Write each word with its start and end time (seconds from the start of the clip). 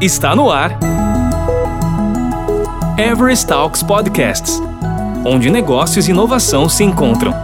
Está 0.00 0.34
no 0.34 0.50
ar. 0.50 0.78
Everest 2.96 3.46
Talks 3.46 3.82
Podcasts 3.82 4.60
onde 5.24 5.50
negócios 5.50 6.08
e 6.08 6.10
inovação 6.10 6.68
se 6.68 6.82
encontram. 6.82 7.34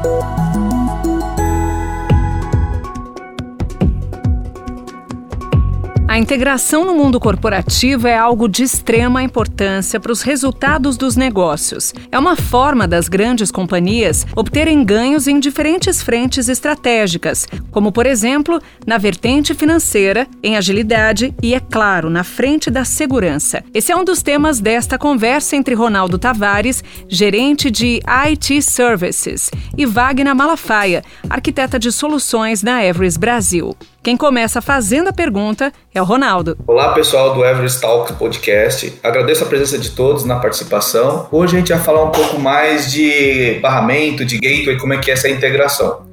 A 6.17 6.19
integração 6.19 6.83
no 6.83 6.95
mundo 6.95 7.21
corporativo 7.21 8.09
é 8.09 8.17
algo 8.17 8.49
de 8.49 8.63
extrema 8.63 9.23
importância 9.23 10.01
para 10.01 10.11
os 10.11 10.23
resultados 10.23 10.97
dos 10.97 11.15
negócios. 11.15 11.93
É 12.11 12.19
uma 12.19 12.35
forma 12.35 12.89
das 12.89 13.07
grandes 13.07 13.51
companhias 13.51 14.27
obterem 14.35 14.83
ganhos 14.83 15.29
em 15.29 15.39
diferentes 15.39 16.03
frentes 16.03 16.49
estratégicas, 16.49 17.47
como, 17.71 17.93
por 17.93 18.07
exemplo, 18.07 18.63
na 18.87 18.97
vertente 18.97 19.53
financeira, 19.53 20.27
em 20.43 20.57
agilidade 20.57 21.35
e, 21.43 21.55
é 21.55 21.61
claro, 21.61 22.09
na 22.09 22.25
frente 22.25 22.71
da 22.71 22.83
segurança. 22.83 23.63
Esse 23.75 23.93
é 23.93 23.97
um 23.97 24.03
dos 24.03 24.23
temas 24.23 24.59
desta 24.59 24.97
conversa 24.97 25.55
entre 25.55 25.75
Ronaldo 25.75 26.17
Tavares, 26.17 26.83
gerente 27.07 27.71
de 27.71 28.01
IT 28.07 28.63
Services, 28.63 29.51
e 29.77 29.85
Wagner 29.85 30.35
Malafaia, 30.35 31.05
arquiteta 31.29 31.79
de 31.79 31.93
soluções 31.93 32.63
na 32.63 32.83
Everest 32.83 33.21
Brasil. 33.21 33.77
Quem 34.07 34.17
começa 34.17 34.63
fazendo 34.63 35.09
a 35.09 35.13
pergunta 35.13 35.73
é 35.93 36.01
o 36.01 36.05
Ronaldo. 36.05 36.57
Olá, 36.65 36.95
pessoal 36.95 37.35
do 37.35 37.45
Everest 37.45 37.81
Talks 37.81 38.15
Podcast. 38.15 38.95
Agradeço 39.03 39.43
a 39.43 39.49
presença 39.49 39.77
de 39.77 39.91
todos 39.91 40.25
na 40.25 40.39
participação. 40.39 41.27
Hoje 41.33 41.57
a 41.57 41.59
gente 41.59 41.73
vai 41.73 41.83
falar 41.83 42.05
um 42.05 42.13
pouco 42.13 42.39
mais 42.39 42.93
de 42.93 43.59
barramento, 43.61 44.25
de 44.25 44.39
gateway, 44.39 44.79
como 44.79 44.95
é 44.95 44.99
que 44.99 45.11
é 45.11 45.15
essa 45.15 45.29
integração. 45.29 46.07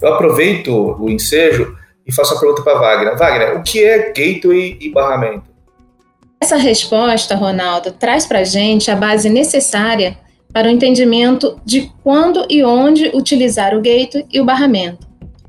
Eu 0.00 0.14
aproveito 0.14 0.68
o 0.96 1.10
ensejo 1.10 1.76
e 2.06 2.14
faço 2.14 2.36
a 2.36 2.38
pergunta 2.38 2.62
para 2.62 2.78
Wagner. 2.78 3.18
Wagner, 3.18 3.56
o 3.56 3.64
que 3.64 3.82
é 3.82 4.12
gateway 4.12 4.78
e 4.80 4.88
barramento? 4.88 5.42
Essa 6.40 6.56
resposta, 6.56 7.34
Ronaldo, 7.34 7.90
traz 7.90 8.26
para 8.26 8.38
a 8.38 8.44
gente 8.44 8.92
a 8.92 8.94
base 8.94 9.28
necessária 9.28 10.16
para 10.52 10.68
o 10.68 10.70
entendimento 10.70 11.60
de 11.64 11.92
quando 12.04 12.46
e 12.48 12.62
onde 12.62 13.10
utilizar 13.12 13.74
o 13.74 13.80
gateway 13.80 14.24
e 14.32 14.40
o 14.40 14.44
barramento. 14.44 15.07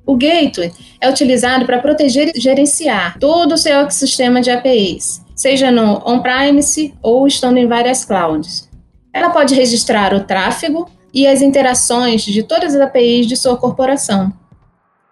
O 0.09 0.15
gateway 0.15 0.71
é 0.99 1.07
utilizado 1.07 1.67
para 1.67 1.77
proteger 1.77 2.31
e 2.35 2.41
gerenciar 2.41 3.19
todo 3.19 3.51
o 3.51 3.57
seu 3.59 3.81
ecossistema 3.81 4.41
de 4.41 4.49
APIs, 4.49 5.23
seja 5.35 5.69
no 5.69 6.01
on-premise 6.03 6.95
ou 6.99 7.27
estando 7.27 7.57
em 7.57 7.67
várias 7.67 8.03
clouds. 8.05 8.67
Ela 9.13 9.29
pode 9.29 9.53
registrar 9.53 10.11
o 10.15 10.21
tráfego 10.21 10.89
e 11.13 11.27
as 11.27 11.43
interações 11.43 12.23
de 12.23 12.41
todas 12.41 12.73
as 12.73 12.81
APIs 12.81 13.27
de 13.27 13.37
sua 13.37 13.55
corporação. 13.55 14.33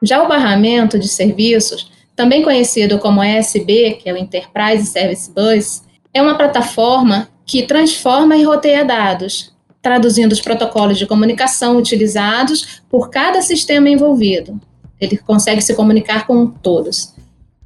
Já 0.02 0.23
o 0.23 0.28
barramento 0.28 0.98
de 0.98 1.08
serviços, 1.08 1.92
também 2.16 2.42
conhecido 2.42 2.98
como 2.98 3.23
ESB, 3.23 4.00
que 4.02 4.09
é 4.09 4.14
o 4.14 4.18
Enterprise 4.18 4.88
Service 4.88 5.31
Bus, 5.31 5.84
é 6.12 6.20
uma 6.23 6.40
plataforma 6.40 7.30
que 7.45 7.68
transforma 7.68 8.36
e 8.36 8.42
roteia 8.42 8.84
dados, 8.84 9.53
traduzindo 9.80 10.31
os 10.31 10.42
protocolos 10.42 10.98
de 10.98 11.06
comunicação 11.06 11.78
utilizados 11.78 12.81
por 12.90 13.12
cada 13.12 13.44
sistema 13.44 13.88
envolvido. 13.92 14.59
Ele 15.00 15.17
consegue 15.17 15.62
se 15.62 15.76
comunicar 15.76 16.26
com 16.26 16.48
todos. 16.48 17.14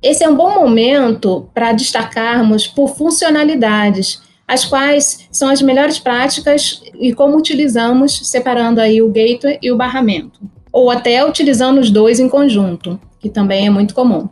Esse 0.01 0.23
é 0.23 0.29
um 0.29 0.35
bom 0.35 0.53
momento 0.55 1.47
para 1.53 1.73
destacarmos 1.73 2.67
por 2.67 2.95
funcionalidades, 2.95 4.21
as 4.47 4.65
quais 4.65 5.27
são 5.31 5.49
as 5.49 5.61
melhores 5.61 5.99
práticas 5.99 6.81
e 6.99 7.13
como 7.13 7.37
utilizamos, 7.37 8.27
separando 8.27 8.81
aí 8.81 9.01
o 9.01 9.09
gateway 9.09 9.59
e 9.61 9.71
o 9.71 9.77
barramento, 9.77 10.39
ou 10.73 10.89
até 10.89 11.23
utilizando 11.25 11.79
os 11.79 11.89
dois 11.89 12.19
em 12.19 12.27
conjunto, 12.27 12.99
que 13.19 13.29
também 13.29 13.67
é 13.67 13.69
muito 13.69 13.93
comum. 13.93 14.27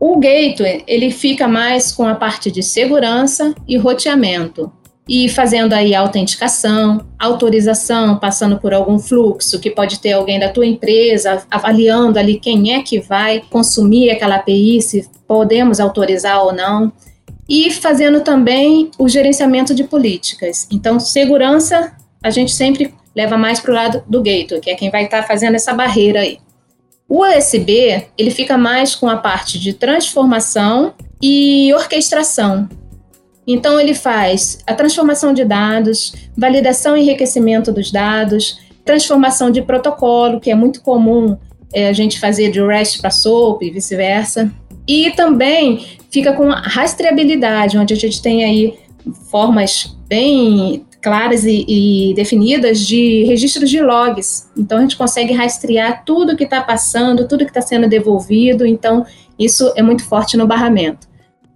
O 0.00 0.18
gateway, 0.18 0.82
ele 0.86 1.10
fica 1.10 1.46
mais 1.46 1.92
com 1.92 2.06
a 2.06 2.14
parte 2.14 2.50
de 2.50 2.62
segurança 2.62 3.54
e 3.68 3.76
roteamento, 3.76 4.72
e 5.10 5.28
fazendo 5.28 5.72
aí 5.72 5.92
a 5.92 6.02
autenticação, 6.02 7.04
autorização, 7.18 8.16
passando 8.16 8.60
por 8.60 8.72
algum 8.72 8.96
fluxo 8.96 9.58
que 9.58 9.68
pode 9.68 9.98
ter 9.98 10.12
alguém 10.12 10.38
da 10.38 10.48
tua 10.48 10.64
empresa 10.64 11.42
avaliando 11.50 12.16
ali 12.16 12.38
quem 12.38 12.74
é 12.74 12.80
que 12.80 13.00
vai 13.00 13.42
consumir 13.50 14.08
aquela 14.08 14.36
API, 14.36 14.80
se 14.80 15.10
podemos 15.26 15.80
autorizar 15.80 16.40
ou 16.44 16.52
não, 16.52 16.92
e 17.48 17.72
fazendo 17.72 18.20
também 18.20 18.92
o 19.00 19.08
gerenciamento 19.08 19.74
de 19.74 19.82
políticas. 19.82 20.68
Então, 20.70 21.00
segurança 21.00 21.92
a 22.22 22.30
gente 22.30 22.52
sempre 22.52 22.94
leva 23.16 23.36
mais 23.36 23.58
para 23.58 23.72
o 23.72 23.74
lado 23.74 24.04
do 24.06 24.22
gateway, 24.22 24.60
que 24.60 24.70
é 24.70 24.76
quem 24.76 24.90
vai 24.90 25.06
estar 25.06 25.22
tá 25.22 25.26
fazendo 25.26 25.56
essa 25.56 25.74
barreira 25.74 26.20
aí. 26.20 26.38
O 27.08 27.26
USB, 27.26 28.06
ele 28.16 28.30
fica 28.30 28.56
mais 28.56 28.94
com 28.94 29.08
a 29.08 29.16
parte 29.16 29.58
de 29.58 29.72
transformação 29.72 30.94
e 31.20 31.74
orquestração, 31.74 32.68
então, 33.46 33.80
ele 33.80 33.94
faz 33.94 34.58
a 34.66 34.74
transformação 34.74 35.32
de 35.32 35.44
dados, 35.44 36.14
validação 36.36 36.96
e 36.96 37.02
enriquecimento 37.02 37.72
dos 37.72 37.90
dados, 37.90 38.60
transformação 38.84 39.50
de 39.50 39.62
protocolo, 39.62 40.40
que 40.40 40.50
é 40.50 40.54
muito 40.54 40.82
comum 40.82 41.36
é, 41.72 41.88
a 41.88 41.92
gente 41.92 42.18
fazer 42.18 42.50
de 42.50 42.60
REST 42.60 43.00
para 43.00 43.10
SOAP 43.10 43.62
e 43.62 43.70
vice-versa. 43.70 44.50
E 44.86 45.10
também 45.12 45.86
fica 46.10 46.32
com 46.32 46.48
rastreabilidade, 46.48 47.78
onde 47.78 47.94
a 47.94 47.96
gente 47.96 48.20
tem 48.20 48.44
aí 48.44 48.78
formas 49.30 49.96
bem 50.08 50.84
claras 51.00 51.44
e, 51.44 51.64
e, 51.66 52.14
definidas 52.14 52.80
de 52.80 53.24
registros 53.24 53.70
de 53.70 53.80
logs. 53.80 54.50
Então 54.56 54.78
a 54.78 54.80
gente 54.82 54.96
consegue 54.96 55.32
rastrear 55.32 56.04
tudo 56.04 56.36
que 56.36 56.44
está 56.44 56.60
passando, 56.60 57.26
tudo 57.26 57.44
que 57.44 57.50
está 57.50 57.62
sendo 57.62 57.88
devolvido. 57.88 58.66
Então 58.66 59.06
isso 59.38 59.72
é 59.76 59.82
muito 59.82 60.04
forte 60.04 60.36
no 60.36 60.46
barramento. 60.46 61.08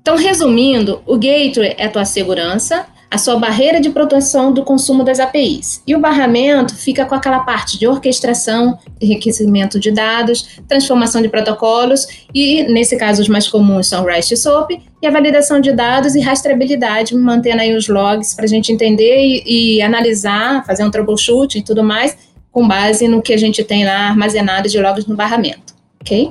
Então, 0.04 0.18
resumindo, 0.18 1.00
o 1.06 1.16
gateway 1.16 1.74
é 1.78 1.86
a 1.86 1.88
tua 1.88 2.04
segurança, 2.04 2.84
a 3.10 3.16
sua 3.16 3.38
barreira 3.38 3.80
de 3.80 3.88
proteção 3.88 4.52
do 4.52 4.62
consumo 4.62 5.02
das 5.02 5.18
APIs. 5.18 5.82
E 5.86 5.96
o 5.96 5.98
barramento 5.98 6.76
fica 6.76 7.06
com 7.06 7.14
aquela 7.14 7.38
parte 7.38 7.78
de 7.78 7.86
orquestração, 7.86 8.78
enriquecimento 9.00 9.80
de 9.80 9.90
dados, 9.90 10.60
transformação 10.68 11.22
de 11.22 11.30
protocolos 11.30 12.06
e, 12.34 12.64
nesse 12.64 12.98
caso, 12.98 13.22
os 13.22 13.28
mais 13.28 13.48
comuns 13.48 13.86
são 13.86 14.04
REST 14.04 14.32
e 14.32 14.36
SOAP, 14.36 14.72
e 15.00 15.06
a 15.06 15.10
validação 15.10 15.58
de 15.58 15.72
dados 15.72 16.14
e 16.14 16.20
rastreabilidade, 16.20 17.16
mantendo 17.16 17.62
aí 17.62 17.74
os 17.74 17.88
logs 17.88 18.34
para 18.36 18.44
a 18.44 18.48
gente 18.48 18.70
entender 18.70 19.16
e, 19.16 19.78
e 19.78 19.80
analisar, 19.80 20.66
fazer 20.66 20.84
um 20.84 20.90
troubleshoot 20.90 21.56
e 21.56 21.62
tudo 21.62 21.82
mais, 21.82 22.14
com 22.52 22.68
base 22.68 23.08
no 23.08 23.22
que 23.22 23.32
a 23.32 23.38
gente 23.38 23.64
tem 23.64 23.86
lá 23.86 24.08
armazenado 24.08 24.68
de 24.68 24.78
logs 24.78 25.06
no 25.06 25.16
barramento, 25.16 25.74
ok? 25.98 26.30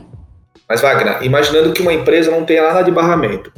Mas, 0.69 0.81
Wagner, 0.81 1.23
imaginando 1.23 1.73
que 1.73 1.81
uma 1.81 1.94
empresa 1.94 2.31
não 2.31 2.45
tenha 2.45 2.63
nada 2.63 2.83
de 2.83 2.91
barramento, 2.91 3.51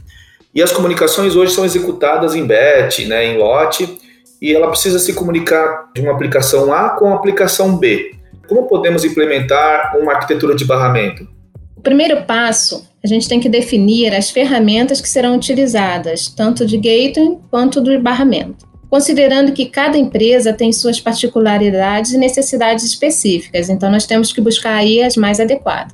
e 0.56 0.64
as 0.64 0.72
comunicações 0.72 1.36
hoje 1.36 1.54
são 1.54 1.66
executadas 1.66 2.34
em 2.34 2.48
BET, 2.48 3.06
né, 3.06 3.26
em 3.26 3.38
lote, 3.38 3.98
e 4.42 4.54
ela 4.54 4.70
precisa 4.70 4.98
se 4.98 5.14
comunicar 5.14 5.92
de 5.94 6.02
uma 6.02 6.14
aplicação 6.14 6.74
A 6.74 6.92
com 6.92 7.12
a 7.12 7.16
aplicação 7.16 7.76
B. 7.76 8.16
Como 8.48 8.64
podemos 8.64 9.04
implementar 9.04 9.98
uma 9.98 10.14
arquitetura 10.14 10.56
de 10.56 10.64
barramento? 10.64 11.28
O 11.76 11.82
primeiro 11.82 12.24
passo, 12.24 12.88
a 13.04 13.08
gente 13.08 13.28
tem 13.28 13.40
que 13.40 13.50
definir 13.50 14.14
as 14.14 14.30
ferramentas 14.30 15.02
que 15.02 15.10
serão 15.10 15.36
utilizadas, 15.36 16.30
tanto 16.30 16.66
de 16.66 16.78
gateway 16.78 17.38
quanto 17.52 17.82
do 17.82 18.00
barramento. 18.00 18.66
Considerando 18.90 19.52
que 19.52 19.66
cada 19.66 19.98
empresa 19.98 20.54
tem 20.54 20.72
suas 20.72 21.02
particularidades 21.02 22.14
e 22.14 22.18
necessidades 22.18 22.86
específicas, 22.86 23.70
então 23.70 23.92
nós 23.92 24.06
temos 24.06 24.32
que 24.32 24.40
buscar 24.40 24.76
aí 24.76 25.04
as 25.04 25.18
mais 25.18 25.40
adequadas. 25.40 25.94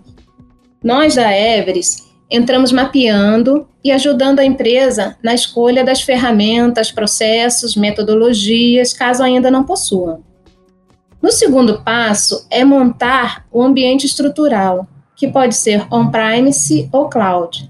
Nós 0.84 1.16
da 1.16 1.36
Everest 1.36 2.11
entramos 2.32 2.72
mapeando 2.72 3.68
e 3.84 3.92
ajudando 3.92 4.40
a 4.40 4.46
empresa 4.46 5.18
na 5.22 5.36
escolha 5.36 5.84
das 5.84 6.02
ferramentas, 6.02 6.90
processos, 6.90 7.76
metodologias, 7.76 8.94
caso 8.94 9.22
ainda 9.22 9.52
não 9.52 9.66
possuam. 9.66 10.24
No 11.22 11.32
segundo 11.32 11.82
passo 11.82 12.48
é 12.50 12.64
montar 12.64 13.46
o 13.52 13.62
ambiente 13.62 14.06
estrutural, 14.06 14.88
que 15.16 15.28
pode 15.28 15.56
ser 15.56 15.86
on-premise 15.92 16.90
ou 16.92 17.10
cloud. 17.10 17.70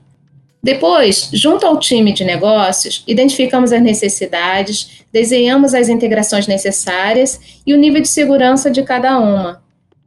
Depois, 0.63 1.29
junto 1.33 1.65
ao 1.65 1.79
time 1.79 2.13
de 2.13 2.23
negócios, 2.23 3.03
identificamos 3.07 3.73
as 3.73 3.81
necessidades, 3.81 5.03
desenhamos 5.11 5.73
as 5.73 5.89
integrações 5.89 6.45
necessárias 6.45 7.61
e 7.65 7.73
o 7.73 7.77
nível 7.77 7.99
de 7.99 8.07
segurança 8.07 8.69
de 8.69 8.83
cada 8.83 9.17
uma, 9.17 9.60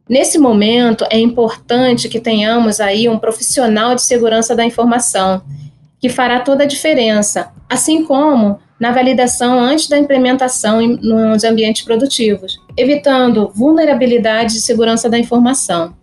Nesse 0.08 0.38
momento, 0.38 1.06
é 1.10 1.18
importante 1.18 2.08
que 2.08 2.20
tenhamos 2.20 2.78
aí 2.78 3.08
um 3.08 3.18
profissional 3.18 3.94
de 3.94 4.02
segurança 4.02 4.54
da 4.54 4.64
informação, 4.64 5.42
que 5.98 6.10
fará 6.10 6.40
toda 6.40 6.64
a 6.64 6.66
diferença, 6.66 7.50
assim 7.70 8.04
como 8.04 8.58
na 8.78 8.92
validação 8.92 9.58
antes 9.58 9.88
da 9.88 9.96
implementação 9.96 10.86
nos 10.86 11.42
ambientes 11.42 11.82
produtivos, 11.82 12.60
evitando 12.76 13.50
vulnerabilidade 13.54 14.52
de 14.52 14.60
segurança 14.60 15.08
da 15.08 15.18
informação. 15.18 15.96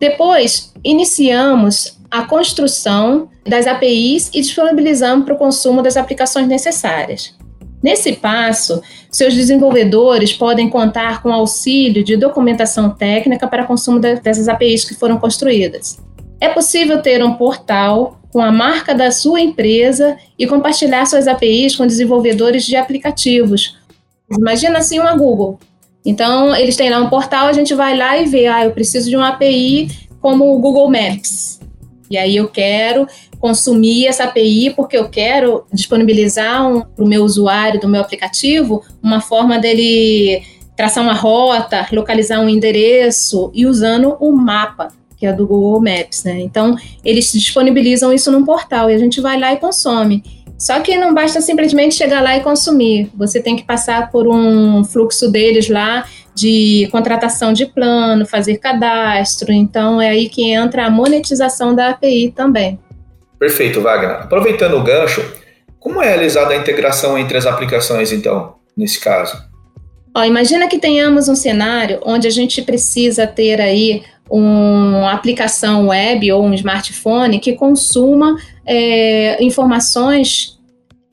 Depois, 0.00 0.72
iniciamos 0.82 1.98
a 2.10 2.22
construção 2.22 3.28
das 3.46 3.66
APIs 3.66 4.30
e 4.32 4.40
disponibilizamos 4.40 5.26
para 5.26 5.34
o 5.34 5.38
consumo 5.38 5.82
das 5.82 5.98
aplicações 5.98 6.48
necessárias. 6.48 7.35
Nesse 7.86 8.14
passo, 8.14 8.82
seus 9.12 9.32
desenvolvedores 9.32 10.32
podem 10.32 10.68
contar 10.68 11.22
com 11.22 11.32
auxílio 11.32 12.02
de 12.02 12.16
documentação 12.16 12.90
técnica 12.90 13.46
para 13.46 13.64
consumo 13.64 14.00
dessas 14.00 14.48
APIs 14.48 14.84
que 14.84 14.96
foram 14.96 15.18
construídas. 15.18 15.96
É 16.40 16.48
possível 16.48 17.00
ter 17.00 17.22
um 17.22 17.34
portal 17.34 18.20
com 18.32 18.40
a 18.40 18.50
marca 18.50 18.92
da 18.92 19.12
sua 19.12 19.40
empresa 19.40 20.16
e 20.36 20.48
compartilhar 20.48 21.06
suas 21.06 21.28
APIs 21.28 21.76
com 21.76 21.86
desenvolvedores 21.86 22.64
de 22.64 22.74
aplicativos. 22.74 23.76
Imagina 24.36 24.78
assim 24.78 24.98
uma 24.98 25.16
Google. 25.16 25.60
Então, 26.04 26.56
eles 26.56 26.74
têm 26.74 26.90
lá 26.90 26.98
um 26.98 27.08
portal, 27.08 27.46
a 27.46 27.52
gente 27.52 27.72
vai 27.72 27.96
lá 27.96 28.18
e 28.18 28.26
vê, 28.26 28.48
ah, 28.48 28.64
eu 28.64 28.72
preciso 28.72 29.08
de 29.08 29.16
uma 29.16 29.28
API 29.28 29.90
como 30.20 30.52
o 30.52 30.58
Google 30.58 30.90
Maps. 30.90 31.60
E 32.10 32.16
aí 32.16 32.36
eu 32.36 32.48
quero 32.48 33.06
consumir 33.38 34.06
essa 34.06 34.24
API 34.24 34.70
porque 34.74 34.96
eu 34.96 35.08
quero 35.08 35.64
disponibilizar 35.72 36.66
um, 36.66 36.80
para 36.80 37.04
o 37.04 37.08
meu 37.08 37.22
usuário 37.22 37.80
do 37.80 37.88
meu 37.88 38.00
aplicativo 38.00 38.82
uma 39.02 39.20
forma 39.20 39.58
dele 39.58 40.42
traçar 40.76 41.02
uma 41.02 41.14
rota, 41.14 41.86
localizar 41.92 42.40
um 42.40 42.48
endereço 42.48 43.50
e 43.54 43.66
usando 43.66 44.16
o 44.20 44.32
mapa 44.32 44.88
que 45.16 45.24
é 45.24 45.32
do 45.32 45.46
Google 45.46 45.80
Maps, 45.80 46.24
né? 46.24 46.40
Então 46.40 46.76
eles 47.04 47.32
disponibilizam 47.32 48.12
isso 48.12 48.30
num 48.30 48.44
portal 48.44 48.90
e 48.90 48.94
a 48.94 48.98
gente 48.98 49.20
vai 49.20 49.38
lá 49.38 49.52
e 49.52 49.56
consome. 49.56 50.22
Só 50.58 50.80
que 50.80 50.96
não 50.96 51.12
basta 51.12 51.40
simplesmente 51.40 51.94
chegar 51.94 52.22
lá 52.22 52.36
e 52.36 52.40
consumir. 52.40 53.10
Você 53.14 53.40
tem 53.40 53.56
que 53.56 53.62
passar 53.62 54.10
por 54.10 54.26
um 54.26 54.84
fluxo 54.84 55.30
deles 55.30 55.68
lá 55.68 56.06
de 56.36 56.86
contratação 56.92 57.54
de 57.54 57.64
plano, 57.64 58.26
fazer 58.26 58.58
cadastro. 58.58 59.50
Então 59.50 60.00
é 60.00 60.10
aí 60.10 60.28
que 60.28 60.52
entra 60.52 60.84
a 60.84 60.90
monetização 60.90 61.74
da 61.74 61.88
API 61.88 62.30
também. 62.30 62.78
Perfeito, 63.38 63.80
Wagner. 63.80 64.22
Aproveitando 64.22 64.76
o 64.76 64.82
gancho, 64.82 65.24
como 65.80 66.02
é 66.02 66.08
realizada 66.08 66.52
a 66.52 66.56
integração 66.56 67.18
entre 67.18 67.38
as 67.38 67.46
aplicações, 67.46 68.12
então, 68.12 68.54
nesse 68.76 69.00
caso? 69.00 69.42
Ó, 70.14 70.24
imagina 70.24 70.68
que 70.68 70.78
tenhamos 70.78 71.28
um 71.28 71.34
cenário 71.34 72.00
onde 72.04 72.26
a 72.26 72.30
gente 72.30 72.60
precisa 72.62 73.26
ter 73.26 73.60
aí 73.60 74.02
uma 74.28 75.12
aplicação 75.12 75.88
web 75.88 76.32
ou 76.32 76.44
um 76.44 76.52
smartphone 76.52 77.38
que 77.38 77.54
consuma 77.54 78.36
é, 78.66 79.42
informações, 79.42 80.58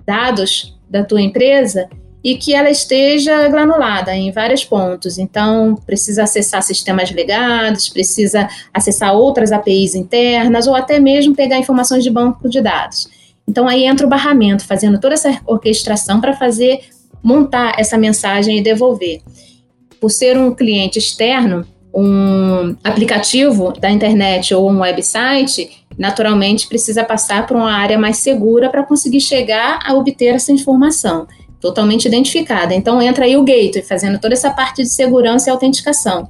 dados 0.06 0.78
da 0.90 1.04
tua 1.04 1.22
empresa 1.22 1.88
e 2.24 2.38
que 2.38 2.54
ela 2.54 2.70
esteja 2.70 3.48
granulada 3.50 4.16
em 4.16 4.31
vários 4.31 4.64
pontos. 4.64 5.18
Então, 5.18 5.75
precisa 5.86 6.24
acessar 6.24 6.64
sistemas 6.64 7.12
legados, 7.12 7.90
precisa 7.90 8.48
acessar 8.74 9.14
outras 9.14 9.52
APIs 9.52 9.94
internas 9.94 10.66
ou 10.66 10.75
até 10.75 11.00
mesmo 11.00 11.36
pegar 11.36 11.58
informações 11.58 12.04
de 12.04 12.10
banco 12.10 12.48
de 12.48 12.62
dados. 12.62 13.10
Então, 13.46 13.68
aí 13.68 13.84
entra 13.84 14.08
o 14.08 14.10
barramento, 14.10 14.66
fazendo 14.66 15.00
toda 15.00 15.16
essa 15.16 15.38
orquestração 15.46 16.22
para 16.22 16.34
fazer 16.34 16.80
montar 17.22 17.75
essa 17.78 17.98
mensagem 17.98 18.58
e 18.58 18.64
devolver. 18.64 19.22
Por 20.00 20.10
ser 20.10 20.38
um 20.38 20.54
cliente 20.54 21.00
externo, 21.00 21.66
um 21.94 22.75
aplicativo 22.84 23.74
da 23.80 23.92
internet 23.92 24.54
ou 24.54 24.70
um 24.70 24.80
website, 24.80 25.86
naturalmente 25.98 26.68
precisa 26.68 27.04
passar 27.04 27.46
por 27.46 27.56
uma 27.56 27.72
área 27.72 28.00
mais 28.00 28.18
segura 28.18 28.70
para 28.70 28.84
conseguir 28.84 29.22
chegar 29.22 29.80
a 29.86 29.94
obter 29.94 30.34
essa 30.36 30.52
informação 30.52 31.28
totalmente 31.63 32.06
identificada. 32.06 32.75
Então 32.75 33.01
entra 33.01 33.24
aí 33.24 33.38
o 33.38 33.44
gateway, 33.44 33.81
fazendo 33.81 34.19
toda 34.19 34.33
essa 34.33 34.51
parte 34.51 34.83
de 34.83 34.89
segurança 34.89 35.50
e 35.50 35.51
autenticação. 35.51 36.27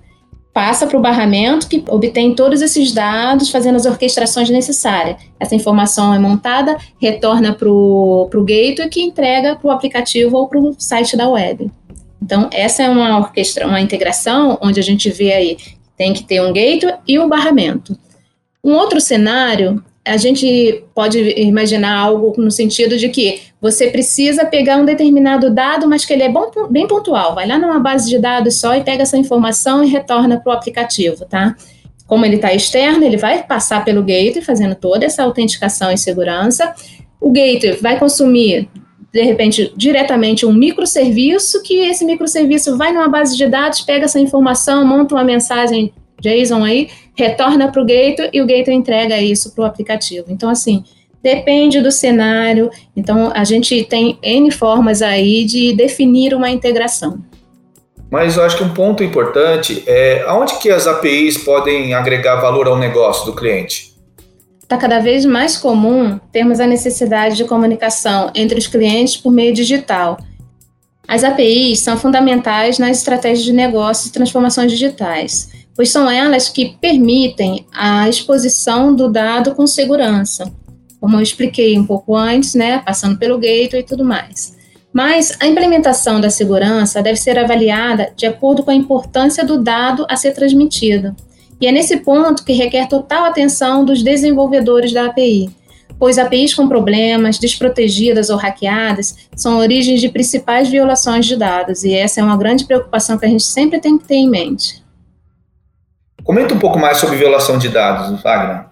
Passa 0.53 0.85
para 0.85 0.95
o 0.95 1.01
barramento, 1.01 1.67
que 1.67 1.83
obtém 1.89 2.35
todos 2.35 2.61
esses 2.61 2.91
dados, 2.91 3.49
fazendo 3.49 3.77
as 3.77 3.87
orquestrações 3.87 4.51
necessárias. 4.51 5.17
Essa 5.39 5.55
informação 5.55 6.13
é 6.13 6.19
montada, 6.19 6.77
retorna 7.01 7.51
para 7.51 7.67
o 7.67 8.29
gateway, 8.45 8.87
que 8.87 9.01
entrega 9.01 9.55
para 9.55 9.67
o 9.67 9.71
aplicativo 9.71 10.37
ou 10.37 10.47
para 10.47 10.59
o 10.59 10.75
site 10.77 11.17
da 11.17 11.27
web. 11.27 11.71
Então, 12.21 12.47
essa 12.53 12.83
é 12.83 12.89
uma 12.89 13.17
orquestra, 13.17 13.65
uma 13.67 13.81
integração 13.81 14.59
onde 14.61 14.79
a 14.79 14.83
gente 14.83 15.09
vê 15.09 15.33
aí 15.33 15.57
tem 15.97 16.13
que 16.13 16.23
ter 16.23 16.41
um 16.41 16.53
gateway 16.53 16.93
e 17.07 17.17
o 17.17 17.27
barramento. 17.27 17.97
Um 18.63 18.73
outro 18.73 19.01
cenário 19.01 19.83
a 20.05 20.17
gente 20.17 20.83
pode 20.93 21.17
imaginar 21.39 21.97
algo 21.97 22.33
no 22.37 22.51
sentido 22.51 22.97
de 22.97 23.07
que 23.07 23.41
você 23.61 23.89
precisa 23.89 24.45
pegar 24.45 24.77
um 24.77 24.85
determinado 24.85 25.49
dado, 25.49 25.87
mas 25.87 26.03
que 26.03 26.11
ele 26.11 26.23
é 26.23 26.29
bom, 26.29 26.51
bem 26.69 26.85
pontual. 26.85 27.33
Vai 27.33 27.47
lá 27.47 27.57
numa 27.57 27.79
base 27.79 28.09
de 28.09 28.19
dados 28.19 28.59
só 28.59 28.75
e 28.75 28.83
pega 28.83 29.03
essa 29.03 29.17
informação 29.17 29.81
e 29.83 29.87
retorna 29.87 30.39
para 30.39 30.51
o 30.51 30.55
aplicativo, 30.55 31.25
tá? 31.25 31.55
Como 32.05 32.25
ele 32.25 32.35
está 32.35 32.53
externo, 32.53 33.05
ele 33.05 33.15
vai 33.15 33.43
passar 33.43 33.85
pelo 33.85 34.03
gateway, 34.03 34.41
fazendo 34.41 34.75
toda 34.75 35.05
essa 35.05 35.23
autenticação 35.23 35.89
e 35.89 35.97
segurança. 35.97 36.75
O 37.19 37.31
gateway 37.31 37.77
vai 37.77 37.97
consumir, 37.97 38.67
de 39.13 39.21
repente, 39.21 39.71
diretamente 39.77 40.45
um 40.45 40.51
microserviço, 40.51 41.63
que 41.63 41.75
esse 41.75 42.03
microserviço 42.03 42.77
vai 42.77 42.91
numa 42.91 43.07
base 43.07 43.37
de 43.37 43.47
dados, 43.47 43.79
pega 43.79 44.03
essa 44.03 44.19
informação, 44.19 44.85
monta 44.85 45.15
uma 45.15 45.23
mensagem 45.23 45.93
JSON 46.23 46.63
aí, 46.63 46.89
retorna 47.15 47.69
para 47.69 47.81
o 47.81 47.85
gateway 47.85 48.29
e 48.31 48.41
o 48.41 48.47
gateway 48.47 48.75
entrega 48.75 49.21
isso 49.21 49.53
para 49.53 49.63
o 49.63 49.65
aplicativo. 49.65 50.27
Então, 50.29 50.49
assim, 50.49 50.83
depende 51.21 51.81
do 51.81 51.91
cenário. 51.91 52.71
Então, 52.95 53.31
a 53.35 53.43
gente 53.43 53.83
tem 53.83 54.17
N 54.23 54.49
formas 54.49 55.01
aí 55.01 55.43
de 55.43 55.73
definir 55.73 56.33
uma 56.33 56.49
integração. 56.49 57.19
Mas 58.09 58.37
eu 58.37 58.43
acho 58.43 58.57
que 58.57 58.63
um 58.63 58.73
ponto 58.73 59.03
importante 59.03 59.83
é 59.85 60.23
aonde 60.27 60.59
que 60.59 60.69
as 60.69 60.87
APIs 60.87 61.37
podem 61.39 61.93
agregar 61.93 62.35
valor 62.35 62.67
ao 62.67 62.77
negócio 62.77 63.25
do 63.25 63.33
cliente? 63.33 63.91
Está 64.61 64.77
cada 64.77 64.99
vez 64.99 65.25
mais 65.25 65.57
comum 65.57 66.19
termos 66.31 66.59
a 66.59 66.67
necessidade 66.67 67.35
de 67.35 67.43
comunicação 67.45 68.31
entre 68.33 68.57
os 68.57 68.67
clientes 68.67 69.17
por 69.17 69.31
meio 69.31 69.53
digital. 69.53 70.17
As 71.07 71.23
APIs 71.23 71.79
são 71.79 71.97
fundamentais 71.97 72.79
nas 72.79 72.97
estratégias 72.97 73.43
de 73.43 73.51
negócios 73.51 74.07
e 74.07 74.13
transformações 74.13 74.71
digitais 74.71 75.51
pois 75.75 75.89
são 75.91 76.09
elas 76.09 76.49
que 76.49 76.77
permitem 76.79 77.65
a 77.73 78.07
exposição 78.07 78.93
do 78.93 79.09
dado 79.09 79.55
com 79.55 79.65
segurança, 79.65 80.51
como 80.99 81.17
eu 81.17 81.21
expliquei 81.21 81.77
um 81.77 81.85
pouco 81.85 82.15
antes, 82.15 82.53
né, 82.53 82.79
passando 82.79 83.17
pelo 83.17 83.37
gateway 83.37 83.81
e 83.81 83.85
tudo 83.85 84.05
mais. 84.05 84.55
Mas 84.93 85.35
a 85.39 85.47
implementação 85.47 86.21
da 86.21 86.29
segurança 86.29 87.01
deve 87.01 87.17
ser 87.17 87.39
avaliada 87.39 88.13
de 88.15 88.27
acordo 88.27 88.63
com 88.63 88.69
a 88.69 88.75
importância 88.75 89.43
do 89.43 89.61
dado 89.61 90.05
a 90.07 90.15
ser 90.15 90.33
transmitido. 90.33 91.15
E 91.59 91.65
é 91.65 91.71
nesse 91.71 91.97
ponto 91.97 92.45
que 92.45 92.53
requer 92.53 92.87
total 92.87 93.25
atenção 93.25 93.83
dos 93.83 94.03
desenvolvedores 94.03 94.93
da 94.93 95.05
API, 95.05 95.49
pois 95.97 96.19
APIs 96.19 96.53
com 96.53 96.67
problemas, 96.67 97.39
desprotegidas 97.39 98.29
ou 98.29 98.37
hackeadas 98.37 99.15
são 99.35 99.57
origens 99.57 100.01
de 100.01 100.09
principais 100.09 100.69
violações 100.69 101.25
de 101.25 101.35
dados, 101.35 101.83
e 101.83 101.93
essa 101.93 102.19
é 102.19 102.23
uma 102.23 102.37
grande 102.37 102.65
preocupação 102.65 103.17
que 103.17 103.25
a 103.25 103.29
gente 103.29 103.43
sempre 103.43 103.79
tem 103.79 103.97
que 103.97 104.05
ter 104.05 104.15
em 104.15 104.29
mente. 104.29 104.82
Comenta 106.23 106.53
um 106.53 106.59
pouco 106.59 106.79
mais 106.79 106.97
sobre 106.97 107.17
violação 107.17 107.57
de 107.57 107.69
dados, 107.69 108.21
Wagner. 108.21 108.65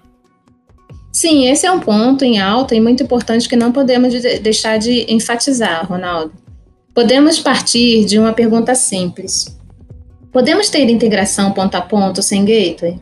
Sim, 1.12 1.48
esse 1.50 1.66
é 1.66 1.72
um 1.72 1.80
ponto 1.80 2.24
em 2.24 2.40
alta 2.40 2.74
e 2.74 2.80
muito 2.80 3.04
importante 3.04 3.50
que 3.50 3.56
não 3.56 3.72
podemos 3.72 4.14
deixar 4.42 4.78
de 4.78 5.06
enfatizar, 5.14 5.86
Ronaldo. 5.86 6.32
Podemos 6.94 7.40
partir 7.40 8.06
de 8.06 8.18
uma 8.18 8.32
pergunta 8.32 8.74
simples. 8.76 9.58
Podemos 10.32 10.70
ter 10.70 10.90
integração 10.90 11.52
ponto 11.52 11.76
a 11.76 11.82
ponto 11.82 12.24
sem 12.24 12.46
gateway? 12.46 13.00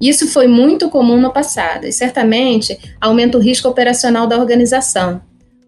Isso 0.00 0.26
foi 0.26 0.48
muito 0.48 0.90
comum 0.90 1.20
no 1.20 1.32
passado 1.32 1.86
e 1.86 1.92
certamente 1.92 2.76
aumenta 3.00 3.38
o 3.38 3.40
risco 3.40 3.68
operacional 3.68 4.26
da 4.26 4.36
organização, 4.36 5.20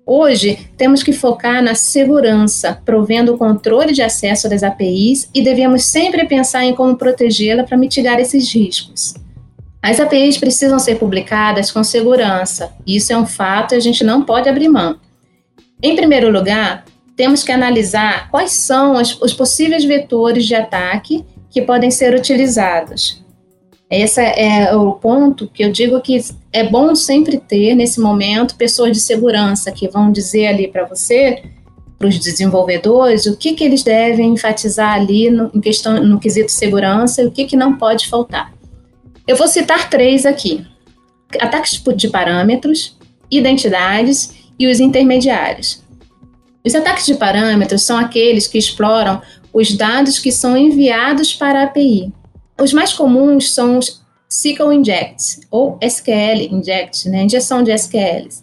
Hoje, 0.06 0.68
temos 0.76 1.02
que 1.02 1.14
focar 1.14 1.62
na 1.62 1.74
segurança, 1.74 2.78
provendo 2.84 3.34
o 3.34 3.38
controle 3.38 3.92
de 3.94 4.02
acesso 4.02 4.50
das 4.50 4.62
APIs 4.62 5.30
e 5.34 5.42
devemos 5.42 5.84
sempre 5.84 6.26
pensar 6.26 6.62
em 6.64 6.74
como 6.74 6.96
protegê-la 6.96 7.64
para 7.64 7.78
mitigar 7.78 8.20
esses 8.20 8.52
riscos. 8.54 9.14
As 9.82 9.98
APIs 10.00 10.36
precisam 10.36 10.78
ser 10.78 10.96
publicadas 10.96 11.70
com 11.70 11.82
segurança, 11.82 12.72
isso 12.86 13.14
é 13.14 13.16
um 13.16 13.26
fato 13.26 13.72
e 13.72 13.76
a 13.76 13.80
gente 13.80 14.04
não 14.04 14.22
pode 14.22 14.48
abrir 14.48 14.68
mão. 14.68 14.98
Em 15.82 15.96
primeiro 15.96 16.30
lugar, 16.30 16.84
temos 17.16 17.42
que 17.42 17.52
analisar 17.52 18.30
quais 18.30 18.52
são 18.52 18.96
os 18.96 19.32
possíveis 19.32 19.84
vetores 19.84 20.44
de 20.44 20.54
ataque 20.54 21.24
que 21.48 21.62
podem 21.62 21.90
ser 21.90 22.14
utilizados. 22.14 23.23
Esse 23.96 24.20
é 24.20 24.74
o 24.74 24.94
ponto 24.94 25.46
que 25.46 25.64
eu 25.64 25.70
digo 25.70 26.00
que 26.00 26.18
é 26.52 26.68
bom 26.68 26.96
sempre 26.96 27.38
ter 27.38 27.76
nesse 27.76 28.00
momento 28.00 28.56
pessoas 28.56 28.90
de 28.90 28.98
segurança 28.98 29.70
que 29.70 29.86
vão 29.86 30.10
dizer 30.10 30.48
ali 30.48 30.66
para 30.66 30.84
você, 30.84 31.44
para 31.96 32.08
os 32.08 32.18
desenvolvedores, 32.18 33.26
o 33.26 33.36
que, 33.36 33.52
que 33.52 33.62
eles 33.62 33.84
devem 33.84 34.32
enfatizar 34.32 34.94
ali 34.94 35.30
no, 35.30 35.48
em 35.54 35.60
questão, 35.60 36.02
no 36.02 36.18
quesito 36.18 36.50
segurança 36.50 37.22
e 37.22 37.26
o 37.26 37.30
que, 37.30 37.44
que 37.44 37.54
não 37.54 37.78
pode 37.78 38.08
faltar. 38.08 38.52
Eu 39.28 39.36
vou 39.36 39.46
citar 39.46 39.88
três 39.88 40.26
aqui: 40.26 40.66
ataques 41.38 41.80
de 41.94 42.08
parâmetros, 42.08 42.98
identidades 43.30 44.34
e 44.58 44.66
os 44.66 44.80
intermediários. 44.80 45.84
Os 46.66 46.74
ataques 46.74 47.06
de 47.06 47.14
parâmetros 47.14 47.82
são 47.82 47.96
aqueles 47.96 48.48
que 48.48 48.58
exploram 48.58 49.22
os 49.52 49.72
dados 49.72 50.18
que 50.18 50.32
são 50.32 50.56
enviados 50.56 51.32
para 51.32 51.60
a 51.60 51.64
API 51.66 52.12
os 52.60 52.72
mais 52.72 52.92
comuns 52.92 53.52
são 53.52 53.78
os 53.78 54.02
SQL 54.28 54.72
injects 54.72 55.40
ou 55.50 55.78
SQL 55.80 56.48
inject, 56.50 57.08
né, 57.08 57.22
injeção 57.22 57.62
de 57.62 57.70
SQLs. 57.72 58.42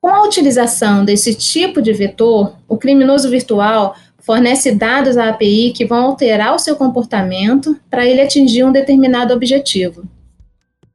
Com 0.00 0.08
a 0.08 0.22
utilização 0.22 1.04
desse 1.04 1.34
tipo 1.34 1.80
de 1.80 1.92
vetor, 1.92 2.54
o 2.68 2.76
criminoso 2.76 3.30
virtual 3.30 3.96
fornece 4.18 4.72
dados 4.72 5.16
à 5.16 5.28
API 5.30 5.72
que 5.72 5.84
vão 5.84 6.04
alterar 6.04 6.54
o 6.54 6.58
seu 6.58 6.76
comportamento 6.76 7.78
para 7.90 8.06
ele 8.06 8.20
atingir 8.20 8.64
um 8.64 8.72
determinado 8.72 9.34
objetivo. 9.34 10.04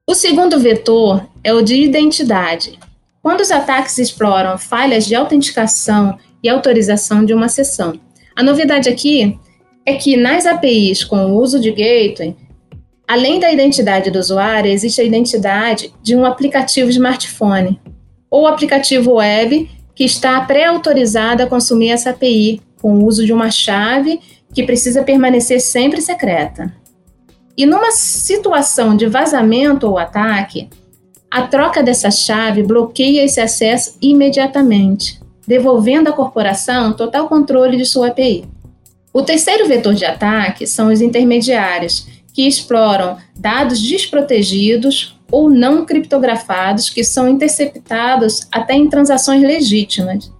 O 0.08 0.16
segundo 0.16 0.60
vetor 0.60 1.28
é 1.44 1.54
o 1.54 1.62
de 1.62 1.76
identidade. 1.76 2.80
Quando 3.22 3.42
os 3.42 3.52
ataques 3.52 3.98
exploram 3.98 4.58
falhas 4.58 5.06
de 5.06 5.14
autenticação 5.14 6.18
e 6.42 6.50
autorização 6.50 7.24
de 7.24 7.34
uma 7.34 7.50
sessão. 7.50 8.00
A 8.36 8.42
novidade 8.42 8.90
aqui 8.90 9.38
é 9.90 9.96
que 9.96 10.16
nas 10.16 10.46
APIs 10.46 11.04
com 11.04 11.26
o 11.26 11.42
uso 11.42 11.60
de 11.60 11.72
gateway, 11.72 12.36
além 13.08 13.40
da 13.40 13.52
identidade 13.52 14.12
do 14.12 14.20
usuário, 14.20 14.72
existe 14.72 15.02
a 15.02 15.04
identidade 15.04 15.92
de 16.04 16.16
um 16.16 16.26
aplicativo 16.26 16.92
smartphone 16.92 17.80
ou 18.30 18.46
aplicativo 18.46 19.14
web 19.14 19.68
que 19.96 20.04
está 20.04 20.40
pré-autorizado 20.42 21.42
a 21.42 21.48
consumir 21.48 21.90
essa 21.90 22.12
API 22.12 22.62
com 22.80 22.94
o 22.94 23.06
uso 23.06 23.26
de 23.26 23.34
uma 23.34 23.50
chave 23.50 24.20
que 24.54 24.64
precisa 24.64 25.02
permanecer 25.02 25.60
sempre 25.60 26.02
secreta. 26.02 26.72
E 27.58 27.66
numa 27.66 27.92
situação 27.92 28.96
de 28.96 29.08
vazamento 29.08 29.88
ou 29.88 29.98
ataque, 29.98 30.70
a 31.32 31.42
troca 31.42 31.82
dessa 31.82 32.12
chave 32.12 32.62
bloqueia 32.62 33.26
esse 33.26 33.42
acesso 33.42 33.98
imediatamente, 34.00 35.20
devolvendo 35.48 36.10
à 36.10 36.14
corporação 36.14 36.94
total 36.94 37.28
controle 37.28 37.76
de 37.76 37.86
sua 37.86 38.10
API. 38.10 38.59
O 39.14 39.24
terceiro 39.24 39.68
vetor 39.68 39.94
de 39.96 40.06
ataque 40.06 40.68
são 40.68 40.92
os 40.92 41.02
intermediários, 41.02 42.08
que 42.34 42.48
exploram 42.48 43.18
dados 43.36 43.82
desprotegidos 43.82 45.20
ou 45.32 45.50
não 45.50 45.86
criptografados 45.86 46.90
que 46.90 47.04
são 47.04 47.28
interceptados 47.28 48.48
até 48.52 48.76
em 48.76 48.88
transações 48.88 49.42
legítimas. 49.42 50.32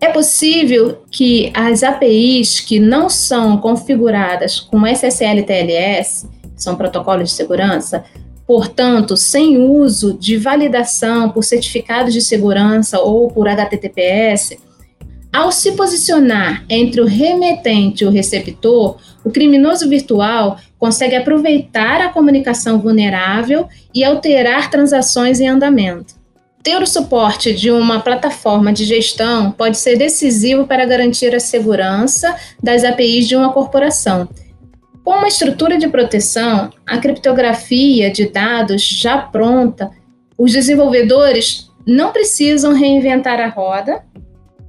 É 0.00 0.08
possível 0.08 1.02
que 1.10 1.50
as 1.54 1.82
APIs 1.82 2.60
que 2.60 2.78
não 2.78 3.08
são 3.08 3.56
configuradas 3.58 4.60
com 4.60 4.86
SSL-TLS, 4.86 6.28
que 6.42 6.62
são 6.62 6.76
protocolos 6.76 7.30
de 7.30 7.34
segurança, 7.34 8.04
portanto, 8.46 9.16
sem 9.16 9.56
uso 9.58 10.12
de 10.14 10.36
validação 10.36 11.30
por 11.30 11.42
certificados 11.42 12.12
de 12.12 12.20
segurança 12.20 13.00
ou 13.00 13.30
por 13.30 13.48
HTTPS, 13.48 14.58
ao 15.34 15.50
se 15.50 15.72
posicionar 15.72 16.64
entre 16.70 17.00
o 17.00 17.06
remetente 17.06 18.04
e 18.04 18.06
o 18.06 18.10
receptor, 18.10 18.98
o 19.24 19.32
criminoso 19.32 19.88
virtual 19.88 20.60
consegue 20.78 21.16
aproveitar 21.16 22.00
a 22.00 22.08
comunicação 22.08 22.78
vulnerável 22.78 23.68
e 23.92 24.04
alterar 24.04 24.70
transações 24.70 25.40
em 25.40 25.48
andamento. 25.48 26.14
Ter 26.62 26.80
o 26.80 26.86
suporte 26.86 27.52
de 27.52 27.72
uma 27.72 27.98
plataforma 27.98 28.72
de 28.72 28.84
gestão 28.84 29.50
pode 29.50 29.76
ser 29.76 29.96
decisivo 29.96 30.68
para 30.68 30.86
garantir 30.86 31.34
a 31.34 31.40
segurança 31.40 32.36
das 32.62 32.84
APIs 32.84 33.26
de 33.26 33.34
uma 33.34 33.52
corporação. 33.52 34.28
Com 35.02 35.14
uma 35.14 35.26
estrutura 35.26 35.76
de 35.76 35.88
proteção, 35.88 36.70
a 36.86 36.98
criptografia 36.98 38.08
de 38.08 38.28
dados 38.28 38.82
já 38.82 39.18
pronta, 39.18 39.90
os 40.38 40.52
desenvolvedores 40.52 41.68
não 41.84 42.12
precisam 42.12 42.72
reinventar 42.72 43.40
a 43.40 43.48
roda 43.48 44.00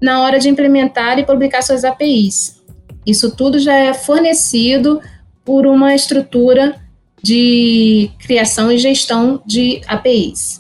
na 0.02 0.22
hora 0.22 0.40
de 0.40 0.50
implementar 0.50 1.20
e 1.20 1.26
publicar 1.26 1.62
suas 1.62 1.84
APIs. 1.84 2.62
Isso 3.06 3.36
tudo 3.36 3.60
já 3.60 3.76
é 3.76 3.94
fornecido 3.94 5.00
por 5.44 5.68
uma 5.68 5.94
estrutura 5.94 6.76
de 7.22 8.10
criação 8.20 8.72
e 8.72 8.78
gestão 8.78 9.42
de 9.46 9.82
APIs. 9.88 10.60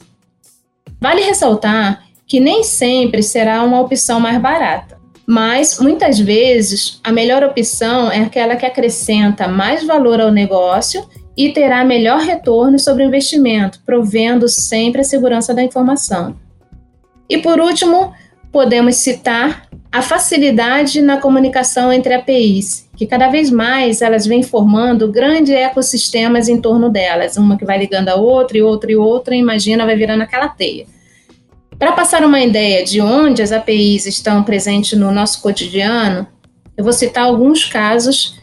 Vale 0.99 1.21
ressaltar 1.21 2.03
que 2.27 2.39
nem 2.39 2.63
sempre 2.63 3.21
será 3.21 3.63
uma 3.63 3.79
opção 3.81 4.19
mais 4.19 4.41
barata, 4.41 4.97
mas 5.27 5.79
muitas 5.79 6.19
vezes 6.19 6.99
a 7.03 7.11
melhor 7.11 7.43
opção 7.43 8.11
é 8.11 8.19
aquela 8.19 8.55
que 8.55 8.65
acrescenta 8.65 9.47
mais 9.47 9.85
valor 9.85 10.21
ao 10.21 10.31
negócio 10.31 11.07
e 11.37 11.51
terá 11.51 11.83
melhor 11.83 12.19
retorno 12.21 12.79
sobre 12.79 13.03
o 13.03 13.07
investimento, 13.07 13.79
provendo 13.85 14.47
sempre 14.47 15.01
a 15.01 15.03
segurança 15.03 15.53
da 15.53 15.63
informação. 15.63 16.35
E 17.29 17.37
por 17.39 17.59
último, 17.59 18.13
podemos 18.55 18.95
citar 18.95 19.67
a 19.91 20.01
facilidade 20.01 21.01
na 21.01 21.17
comunicação 21.17 21.91
entre 21.91 22.13
APIs, 22.13 22.89
que 22.95 23.05
cada 23.05 23.27
vez 23.27 23.51
mais 23.51 24.01
elas 24.01 24.25
vêm 24.25 24.41
formando 24.41 25.11
grandes 25.11 25.53
ecossistemas 25.53 26.47
em 26.47 26.61
torno 26.61 26.89
delas, 26.89 27.35
uma 27.35 27.57
que 27.57 27.65
vai 27.65 27.77
ligando 27.77 28.07
a 28.07 28.15
outra 28.15 28.57
e 28.57 28.61
outra 28.61 28.89
e 28.89 28.95
outra, 28.95 29.35
imagina, 29.35 29.85
vai 29.85 29.97
virando 29.97 30.21
aquela 30.21 30.47
teia. 30.47 30.85
Para 31.77 31.91
passar 31.91 32.23
uma 32.23 32.39
ideia 32.39 32.85
de 32.85 33.01
onde 33.01 33.41
as 33.41 33.51
APIs 33.51 34.05
estão 34.05 34.41
presentes 34.41 34.97
no 34.97 35.11
nosso 35.11 35.41
cotidiano, 35.41 36.25
eu 36.77 36.83
vou 36.85 36.93
citar 36.93 37.25
alguns 37.25 37.65
casos 37.65 38.39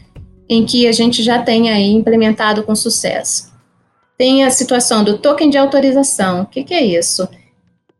em 0.47 0.63
que 0.63 0.85
a 0.85 0.91
gente 0.91 1.23
já 1.23 1.41
tem 1.41 1.71
aí 1.71 1.91
implementado 1.91 2.61
com 2.61 2.75
sucesso. 2.75 3.51
Tem 4.15 4.43
a 4.43 4.51
situação 4.51 5.03
do 5.03 5.17
token 5.17 5.49
de 5.49 5.57
autorização. 5.57 6.43
O 6.43 6.45
que, 6.45 6.63
que 6.63 6.75
é 6.75 6.85
isso? 6.85 7.27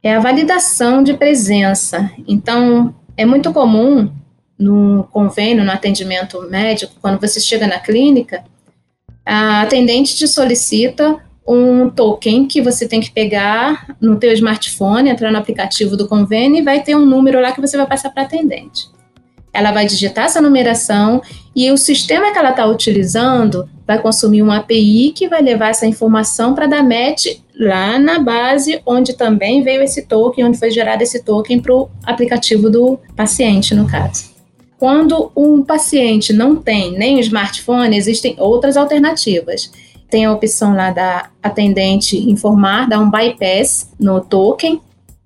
É 0.04 0.14
a 0.14 0.20
validação 0.20 1.02
de 1.02 1.14
presença. 1.14 2.12
Então, 2.28 2.94
é 3.16 3.26
muito 3.26 3.54
comum 3.54 4.12
no 4.60 5.08
convênio, 5.12 5.64
no 5.64 5.72
atendimento 5.72 6.42
médico, 6.50 6.94
quando 7.02 7.20
você 7.20 7.40
chega 7.40 7.66
na 7.66 7.80
clínica, 7.80 8.44
a 9.26 9.62
atendente 9.62 10.16
te 10.18 10.28
solicita 10.28 11.18
um 11.48 11.90
token 11.90 12.48
que 12.48 12.62
você 12.62 12.88
tem 12.88 13.02
que 13.02 13.12
pegar 13.12 13.96
no 14.00 14.18
teu 14.18 14.32
smartphone, 14.34 15.10
entrar 15.10 15.32
no 15.32 15.38
aplicativo 15.38 15.98
do 15.98 16.08
convênio 16.08 16.60
e 16.60 16.62
vai 16.62 16.82
ter 16.82 16.96
um 16.96 17.06
número 17.06 17.42
lá 17.42 17.52
que 17.52 17.62
você 17.62 17.78
vai 17.78 17.88
passar 17.88 18.10
para 18.10 18.24
a 18.24 18.26
atendente. 18.26 18.90
Ela 19.54 19.72
vai 19.72 19.86
digitar 19.86 20.26
essa 20.26 20.42
numeração 20.42 21.22
e 21.56 21.72
o 21.72 21.78
sistema 21.78 22.32
que 22.32 22.38
ela 22.38 22.50
está 22.50 22.66
utilizando 22.66 23.70
vai 23.86 24.02
consumir 24.02 24.42
uma 24.42 24.58
API 24.58 25.12
que 25.16 25.28
vai 25.28 25.42
levar 25.42 25.70
essa 25.70 25.86
informação 25.86 26.56
para 26.56 26.68
dar 26.68 26.84
match 26.84 27.28
lá 27.60 28.00
na 28.00 28.20
base 28.20 28.82
onde 28.86 29.14
também 29.14 29.62
veio 29.62 29.84
esse 29.84 30.04
token, 30.04 30.46
onde 30.46 30.58
foi 30.58 30.72
gerado 30.72 31.04
esse 31.04 31.24
token 31.24 31.60
para 31.60 31.76
o 31.76 31.90
aplicativo 32.04 32.70
do 32.70 32.98
paciente, 33.16 33.76
no 33.76 33.88
caso. 33.88 34.32
Quando 34.78 35.32
um 35.36 35.62
paciente 35.64 36.34
não 36.34 36.56
tem 36.56 36.98
nem 36.98 37.20
smartphone, 37.20 37.96
existem 37.96 38.36
outras 38.40 38.76
alternativas. 38.76 39.72
Tem 40.10 40.26
a 40.26 40.34
opção 40.34 40.76
lá 40.76 40.92
da 40.92 41.30
atendente 41.42 42.18
informar, 42.18 42.88
dar 42.90 43.00
um 43.00 43.10
bypass 43.10 43.92
no 44.00 44.22
token, 44.22 44.82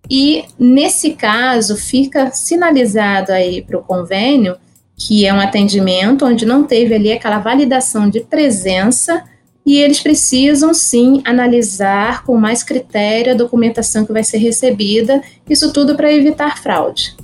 e 0.09 0.45
nesse 0.57 1.11
caso 1.11 1.75
fica 1.75 2.31
sinalizado 2.31 3.31
aí 3.31 3.61
para 3.61 3.77
o 3.77 3.83
convênio 3.83 4.55
que 4.97 5.25
é 5.25 5.33
um 5.33 5.39
atendimento 5.39 6.25
onde 6.25 6.45
não 6.45 6.63
teve 6.63 6.95
ali 6.95 7.11
aquela 7.11 7.37
validação 7.37 8.09
de 8.09 8.21
presença 8.21 9.23
e 9.63 9.77
eles 9.77 9.99
precisam 9.99 10.73
sim 10.73 11.21
analisar 11.23 12.23
com 12.23 12.35
mais 12.37 12.63
critério 12.63 13.33
a 13.33 13.35
documentação 13.35 14.05
que 14.05 14.13
vai 14.13 14.23
ser 14.23 14.37
recebida, 14.37 15.21
isso 15.47 15.71
tudo 15.71 15.95
para 15.95 16.11
evitar 16.11 16.57
fraude. 16.57 17.15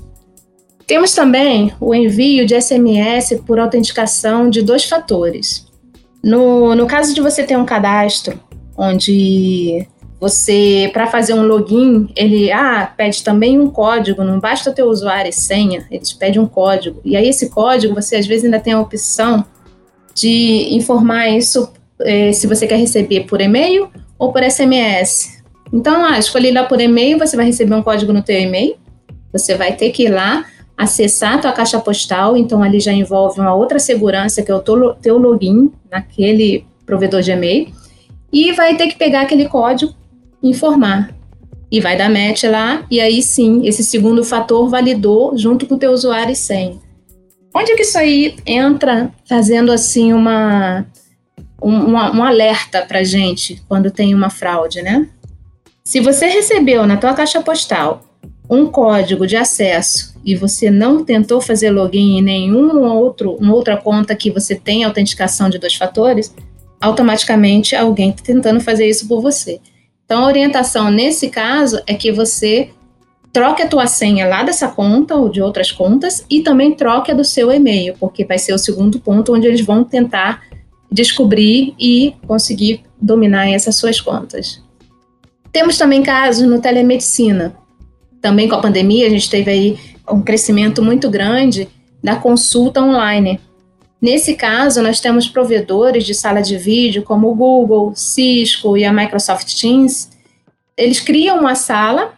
Temos 0.85 1.13
também 1.13 1.73
o 1.79 1.95
envio 1.95 2.45
de 2.45 2.61
SMS 2.61 3.41
por 3.47 3.57
autenticação 3.57 4.49
de 4.49 4.61
dois 4.61 4.83
fatores. 4.83 5.65
No, 6.21 6.75
no 6.75 6.85
caso 6.85 7.13
de 7.13 7.21
você 7.21 7.43
ter 7.43 7.57
um 7.57 7.65
cadastro 7.65 8.39
onde 8.77 9.87
você, 10.23 10.89
para 10.93 11.05
fazer 11.05 11.33
um 11.33 11.45
login, 11.45 12.07
ele 12.15 12.49
ah, 12.49 12.89
pede 12.95 13.21
também 13.25 13.59
um 13.59 13.69
código, 13.69 14.23
não 14.23 14.39
basta 14.39 14.71
ter 14.71 14.81
usuário 14.81 15.27
e 15.27 15.33
senha, 15.33 15.85
ele 15.91 15.99
te 15.99 16.15
pede 16.15 16.39
um 16.39 16.45
código. 16.45 17.01
E 17.03 17.17
aí, 17.17 17.27
esse 17.27 17.49
código, 17.49 17.93
você 17.93 18.15
às 18.15 18.25
vezes 18.25 18.45
ainda 18.45 18.57
tem 18.57 18.71
a 18.71 18.79
opção 18.79 19.43
de 20.15 20.73
informar 20.73 21.27
isso 21.27 21.69
eh, 21.99 22.31
se 22.31 22.47
você 22.47 22.65
quer 22.65 22.77
receber 22.77 23.25
por 23.25 23.41
e-mail 23.41 23.89
ou 24.17 24.31
por 24.31 24.41
SMS. 24.49 25.43
Então, 25.73 26.05
ah, 26.05 26.17
escolhi 26.17 26.51
lá 26.51 26.63
por 26.63 26.79
e-mail, 26.79 27.19
você 27.19 27.35
vai 27.35 27.45
receber 27.45 27.75
um 27.75 27.83
código 27.83 28.13
no 28.13 28.23
teu 28.23 28.39
e-mail, 28.39 28.77
você 29.29 29.55
vai 29.55 29.75
ter 29.75 29.89
que 29.89 30.03
ir 30.03 30.09
lá 30.09 30.45
acessar 30.77 31.33
a 31.33 31.37
tua 31.39 31.51
caixa 31.51 31.81
postal, 31.81 32.37
então 32.37 32.63
ali 32.63 32.79
já 32.79 32.93
envolve 32.93 33.41
uma 33.41 33.53
outra 33.53 33.77
segurança, 33.77 34.41
que 34.41 34.49
é 34.49 34.55
o 34.55 34.61
teu 35.01 35.17
login 35.17 35.69
naquele 35.91 36.65
provedor 36.85 37.21
de 37.21 37.31
e-mail, 37.31 37.73
e 38.31 38.53
vai 38.53 38.77
ter 38.77 38.87
que 38.87 38.95
pegar 38.95 39.23
aquele 39.23 39.49
código 39.49 39.93
informar. 40.43 41.15
E 41.71 41.79
vai 41.79 41.97
dar 41.97 42.09
match 42.09 42.43
lá, 42.43 42.85
e 42.91 42.99
aí 42.99 43.23
sim, 43.23 43.65
esse 43.65 43.83
segundo 43.83 44.23
fator 44.23 44.69
validou 44.69 45.35
junto 45.35 45.65
com 45.65 45.73
o 45.73 45.79
teu 45.79 45.91
usuário 45.91 46.33
e 46.33 46.35
senha. 46.35 46.77
Onde 47.55 47.71
é 47.71 47.75
que 47.75 47.81
isso 47.81 47.97
aí 47.97 48.35
entra 48.45 49.11
fazendo 49.27 49.71
assim 49.71 50.13
uma, 50.13 50.85
um, 51.61 51.93
um 51.93 52.23
alerta 52.23 52.81
para 52.81 53.03
gente 53.03 53.63
quando 53.67 53.89
tem 53.89 54.13
uma 54.13 54.29
fraude, 54.29 54.81
né? 54.81 55.07
Se 55.83 55.99
você 55.99 56.27
recebeu 56.27 56.85
na 56.85 56.97
tua 56.97 57.13
caixa 57.13 57.41
postal 57.41 58.03
um 58.49 58.67
código 58.67 59.25
de 59.25 59.35
acesso 59.35 60.15
e 60.23 60.35
você 60.35 60.69
não 60.69 61.03
tentou 61.03 61.41
fazer 61.41 61.71
login 61.71 62.17
em 62.17 62.21
nenhum 62.21 62.81
outro, 62.83 63.35
uma 63.35 63.53
outra 63.53 63.77
conta 63.77 64.15
que 64.15 64.31
você 64.31 64.55
tem 64.55 64.83
autenticação 64.83 65.49
de 65.49 65.57
dois 65.57 65.75
fatores, 65.75 66.33
automaticamente 66.79 67.75
alguém 67.75 68.09
está 68.09 68.23
tentando 68.23 68.59
fazer 68.59 68.87
isso 68.87 69.07
por 69.07 69.21
você. 69.21 69.59
Então, 70.13 70.25
a 70.25 70.27
orientação 70.27 70.91
nesse 70.91 71.27
caso 71.27 71.81
é 71.87 71.95
que 71.95 72.11
você 72.11 72.69
troque 73.31 73.63
a 73.63 73.67
tua 73.67 73.87
senha 73.87 74.27
lá 74.27 74.43
dessa 74.43 74.67
conta 74.67 75.15
ou 75.15 75.27
de 75.27 75.41
outras 75.41 75.71
contas 75.71 76.23
e 76.29 76.41
também 76.41 76.75
troque 76.75 77.11
a 77.11 77.15
do 77.15 77.23
seu 77.23 77.51
e-mail, 77.51 77.95
porque 77.99 78.23
vai 78.23 78.37
ser 78.37 78.53
o 78.53 78.59
segundo 78.59 78.99
ponto 78.99 79.33
onde 79.33 79.47
eles 79.47 79.61
vão 79.61 79.83
tentar 79.83 80.43
descobrir 80.91 81.73
e 81.79 82.13
conseguir 82.27 82.83
dominar 83.01 83.49
essas 83.49 83.75
suas 83.75 83.99
contas. 83.99 84.61
Temos 85.51 85.79
também 85.79 86.03
casos 86.03 86.47
no 86.47 86.61
telemedicina. 86.61 87.55
Também 88.21 88.47
com 88.47 88.53
a 88.53 88.61
pandemia, 88.61 89.07
a 89.07 89.09
gente 89.09 89.27
teve 89.27 89.49
aí 89.49 89.79
um 90.11 90.21
crescimento 90.21 90.83
muito 90.83 91.09
grande 91.09 91.67
da 92.03 92.15
consulta 92.15 92.83
online. 92.83 93.39
Nesse 94.03 94.33
caso, 94.33 94.81
nós 94.81 94.99
temos 94.99 95.29
provedores 95.29 96.03
de 96.03 96.13
sala 96.13 96.41
de 96.41 96.57
vídeo 96.57 97.03
como 97.03 97.29
o 97.29 97.35
Google, 97.35 97.93
Cisco 97.95 98.75
e 98.75 98.83
a 98.83 98.91
Microsoft 98.91 99.57
Teams. 99.57 100.09
Eles 100.75 100.99
criam 100.99 101.39
uma 101.39 101.55
sala, 101.55 102.13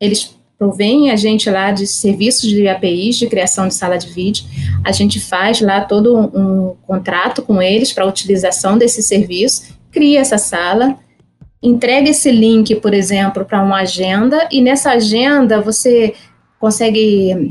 eles 0.00 0.36
provém 0.56 1.10
a 1.10 1.16
gente 1.16 1.50
lá 1.50 1.72
de 1.72 1.84
serviços 1.84 2.48
de 2.48 2.68
APIs 2.68 3.16
de 3.16 3.26
criação 3.26 3.66
de 3.66 3.74
sala 3.74 3.98
de 3.98 4.06
vídeo. 4.06 4.44
A 4.84 4.92
gente 4.92 5.18
faz 5.18 5.60
lá 5.60 5.80
todo 5.80 6.16
um, 6.16 6.68
um 6.68 6.76
contrato 6.86 7.42
com 7.42 7.60
eles 7.60 7.92
para 7.92 8.06
utilização 8.06 8.78
desse 8.78 9.02
serviço, 9.02 9.76
cria 9.90 10.20
essa 10.20 10.38
sala, 10.38 10.96
entrega 11.60 12.08
esse 12.08 12.30
link, 12.30 12.76
por 12.76 12.94
exemplo, 12.94 13.44
para 13.44 13.64
uma 13.64 13.80
agenda 13.80 14.48
e 14.52 14.60
nessa 14.60 14.92
agenda 14.92 15.60
você 15.60 16.14
consegue 16.60 17.48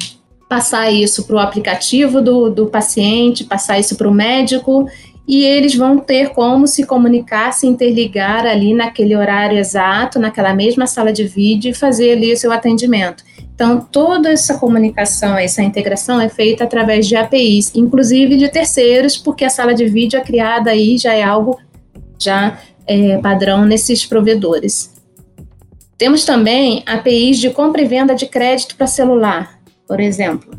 passar 0.48 0.92
isso 0.92 1.26
para 1.26 1.36
o 1.36 1.40
aplicativo 1.40 2.22
do, 2.22 2.50
do 2.50 2.68
paciente, 2.68 3.44
passar 3.44 3.80
isso 3.80 3.96
para 3.96 4.08
o 4.08 4.14
médico 4.14 4.88
e 5.28 5.44
eles 5.44 5.76
vão 5.76 5.98
ter 5.98 6.30
como 6.30 6.68
se 6.68 6.86
comunicar, 6.86 7.52
se 7.52 7.66
interligar 7.66 8.46
ali 8.46 8.74
naquele 8.74 9.16
horário 9.16 9.58
exato, 9.58 10.20
naquela 10.20 10.54
mesma 10.54 10.86
sala 10.86 11.12
de 11.12 11.24
vídeo 11.24 11.72
e 11.72 11.74
fazer 11.74 12.12
ali 12.12 12.32
o 12.32 12.38
seu 12.38 12.52
atendimento. 12.52 13.24
Então, 13.56 13.80
toda 13.80 14.30
essa 14.30 14.58
comunicação, 14.60 15.36
essa 15.38 15.64
integração 15.64 16.22
é 16.22 16.30
feita 16.30 16.64
através 16.64 17.08
de 17.08 17.16
APIs, 17.16 17.72
inclusive 17.74 18.38
de 18.38 18.50
terceiros, 18.50 19.18
porque 19.18 19.46
a 19.46 19.50
sala 19.50 19.74
de 19.74 19.88
vídeo 19.88 20.20
é 20.20 20.22
criada 20.22 20.72
aí, 20.72 20.98
já 20.98 21.14
é 21.14 21.24
algo 21.24 21.58
já 22.20 22.60
é, 22.86 23.18
padrão 23.18 23.66
nesses 23.66 24.06
provedores. 24.06 24.94
Temos 25.98 26.26
também 26.26 26.84
APIs 26.86 27.40
de 27.40 27.50
compra 27.50 27.82
e 27.82 27.86
venda 27.86 28.14
de 28.14 28.28
crédito 28.28 28.76
para 28.76 28.86
celular, 28.86 29.60
por 29.88 30.00
exemplo. 30.00 30.54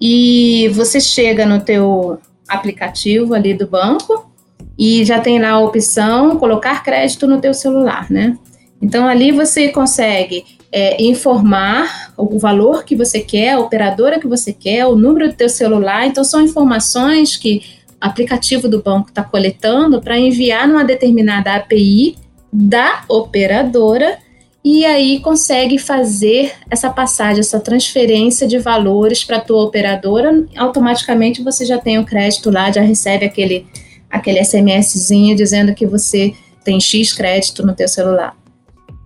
E 0.00 0.68
você 0.74 1.00
chega 1.00 1.44
no 1.44 1.60
teu 1.60 2.18
aplicativo 2.48 3.34
ali 3.34 3.52
do 3.52 3.66
banco 3.66 4.30
e 4.78 5.04
já 5.04 5.20
tem 5.20 5.40
lá 5.40 5.50
a 5.50 5.60
opção 5.60 6.38
colocar 6.38 6.84
crédito 6.84 7.26
no 7.26 7.40
teu 7.40 7.52
celular, 7.52 8.10
né? 8.10 8.38
Então 8.80 9.08
ali 9.08 9.32
você 9.32 9.68
consegue 9.68 10.44
é, 10.70 11.02
informar 11.02 12.12
o 12.16 12.38
valor 12.38 12.84
que 12.84 12.94
você 12.94 13.20
quer, 13.20 13.54
a 13.54 13.58
operadora 13.58 14.20
que 14.20 14.26
você 14.28 14.52
quer, 14.52 14.86
o 14.86 14.94
número 14.94 15.28
do 15.28 15.34
teu 15.34 15.48
celular. 15.48 16.06
Então 16.06 16.22
são 16.22 16.40
informações 16.40 17.36
que 17.36 17.62
o 18.00 18.06
aplicativo 18.06 18.68
do 18.68 18.80
banco 18.80 19.08
está 19.08 19.24
coletando 19.24 20.00
para 20.00 20.18
enviar 20.18 20.68
numa 20.68 20.84
determinada 20.84 21.56
API 21.56 22.16
da 22.52 23.02
operadora 23.08 24.18
e 24.64 24.84
aí 24.84 25.20
consegue 25.20 25.78
fazer 25.78 26.52
essa 26.68 26.90
passagem, 26.90 27.40
essa 27.40 27.60
transferência 27.60 28.46
de 28.46 28.58
valores 28.58 29.24
para 29.24 29.36
a 29.36 29.40
tua 29.40 29.62
operadora, 29.62 30.44
automaticamente 30.56 31.42
você 31.42 31.64
já 31.64 31.78
tem 31.78 31.98
o 31.98 32.04
crédito 32.04 32.50
lá, 32.50 32.70
já 32.70 32.80
recebe 32.80 33.24
aquele, 33.24 33.66
aquele 34.10 34.40
SMSzinho 34.40 35.36
dizendo 35.36 35.74
que 35.74 35.86
você 35.86 36.34
tem 36.64 36.80
X 36.80 37.12
crédito 37.12 37.64
no 37.64 37.74
teu 37.74 37.88
celular. 37.88 38.36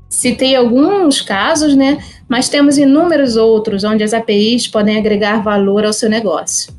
Citei 0.09 0.57
alguns 0.57 1.21
casos, 1.21 1.77
né, 1.77 2.03
mas 2.29 2.49
temos 2.49 2.79
inúmeros 2.79 3.37
outros 3.37 3.85
onde 3.85 4.03
as 4.03 4.13
APIs 4.13 4.67
podem 4.69 4.99
agregar 4.99 5.43
valor 5.43 5.85
ao 5.85 5.93
seu 5.93 6.09
negócio. 6.09 6.73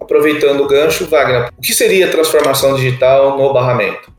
Aproveitando 0.00 0.62
o 0.62 0.68
gancho, 0.68 1.06
Wagner, 1.06 1.50
o 1.56 1.60
que 1.60 1.74
seria 1.74 2.10
transformação 2.10 2.74
digital 2.74 3.36
no 3.36 3.52
barramento? 3.52 4.10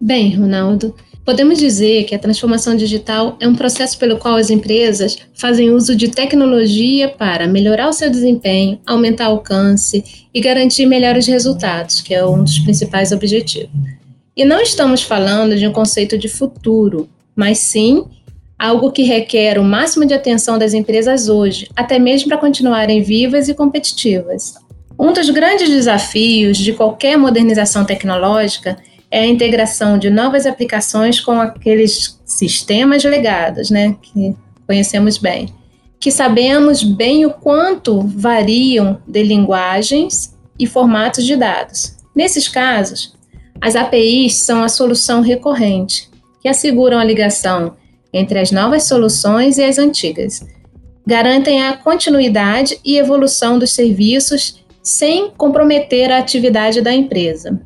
Bem, 0.00 0.36
Ronaldo, 0.36 0.94
Podemos 1.28 1.58
dizer 1.58 2.04
que 2.04 2.14
a 2.14 2.18
transformação 2.18 2.74
digital 2.74 3.36
é 3.38 3.46
um 3.46 3.54
processo 3.54 3.98
pelo 3.98 4.16
qual 4.16 4.36
as 4.36 4.48
empresas 4.48 5.18
fazem 5.34 5.68
uso 5.68 5.94
de 5.94 6.08
tecnologia 6.08 7.06
para 7.06 7.46
melhorar 7.46 7.86
o 7.90 7.92
seu 7.92 8.08
desempenho, 8.08 8.80
aumentar 8.86 9.28
o 9.28 9.32
alcance 9.32 10.02
e 10.32 10.40
garantir 10.40 10.86
melhores 10.86 11.26
resultados, 11.26 12.00
que 12.00 12.14
é 12.14 12.24
um 12.24 12.42
dos 12.42 12.58
principais 12.60 13.12
objetivos. 13.12 13.68
E 14.34 14.42
não 14.42 14.62
estamos 14.62 15.02
falando 15.02 15.54
de 15.54 15.66
um 15.66 15.70
conceito 15.70 16.16
de 16.16 16.28
futuro, 16.30 17.06
mas 17.36 17.58
sim 17.58 18.06
algo 18.58 18.90
que 18.90 19.02
requer 19.02 19.58
o 19.58 19.62
máximo 19.62 20.06
de 20.06 20.14
atenção 20.14 20.58
das 20.58 20.72
empresas 20.72 21.28
hoje, 21.28 21.68
até 21.76 21.98
mesmo 21.98 22.30
para 22.30 22.38
continuarem 22.38 23.02
vivas 23.02 23.50
e 23.50 23.54
competitivas. 23.54 24.54
Um 24.98 25.12
dos 25.12 25.28
grandes 25.28 25.68
desafios 25.68 26.56
de 26.56 26.72
qualquer 26.72 27.18
modernização 27.18 27.84
tecnológica 27.84 28.78
é 29.10 29.20
a 29.20 29.26
integração 29.26 29.98
de 29.98 30.10
novas 30.10 30.46
aplicações 30.46 31.20
com 31.20 31.40
aqueles 31.40 32.20
sistemas 32.24 33.04
legados, 33.04 33.70
né, 33.70 33.96
que 34.02 34.34
conhecemos 34.66 35.16
bem, 35.16 35.52
que 35.98 36.10
sabemos 36.10 36.82
bem 36.82 37.24
o 37.24 37.30
quanto 37.30 38.00
variam 38.02 39.00
de 39.06 39.22
linguagens 39.22 40.36
e 40.58 40.66
formatos 40.66 41.24
de 41.24 41.36
dados. 41.36 41.96
Nesses 42.14 42.48
casos, 42.48 43.16
as 43.60 43.74
APIs 43.74 44.36
são 44.36 44.62
a 44.62 44.68
solução 44.68 45.20
recorrente, 45.20 46.08
que 46.40 46.48
asseguram 46.48 46.98
a 46.98 47.04
ligação 47.04 47.76
entre 48.12 48.38
as 48.38 48.50
novas 48.50 48.84
soluções 48.84 49.58
e 49.58 49.64
as 49.64 49.78
antigas. 49.78 50.46
Garantem 51.06 51.66
a 51.66 51.76
continuidade 51.76 52.78
e 52.84 52.98
evolução 52.98 53.58
dos 53.58 53.72
serviços 53.72 54.62
sem 54.82 55.30
comprometer 55.30 56.10
a 56.10 56.18
atividade 56.18 56.80
da 56.80 56.92
empresa. 56.92 57.60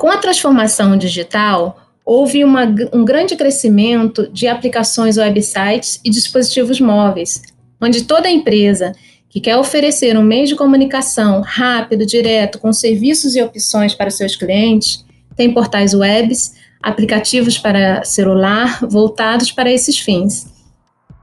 Com 0.00 0.10
a 0.10 0.16
transformação 0.16 0.96
digital, 0.96 1.78
houve 2.02 2.42
uma, 2.42 2.64
um 2.90 3.04
grande 3.04 3.36
crescimento 3.36 4.26
de 4.32 4.46
aplicações 4.46 5.18
websites 5.18 6.00
e 6.02 6.08
dispositivos 6.08 6.80
móveis, 6.80 7.42
onde 7.78 8.04
toda 8.04 8.30
empresa 8.30 8.94
que 9.28 9.40
quer 9.40 9.58
oferecer 9.58 10.16
um 10.16 10.22
meio 10.22 10.46
de 10.46 10.56
comunicação 10.56 11.42
rápido, 11.42 12.06
direto, 12.06 12.58
com 12.58 12.72
serviços 12.72 13.36
e 13.36 13.42
opções 13.42 13.94
para 13.94 14.08
seus 14.08 14.34
clientes, 14.34 15.04
tem 15.36 15.52
portais 15.52 15.92
webs, 15.92 16.54
aplicativos 16.82 17.58
para 17.58 18.02
celular 18.02 18.80
voltados 18.80 19.52
para 19.52 19.70
esses 19.70 19.98
fins. 19.98 20.46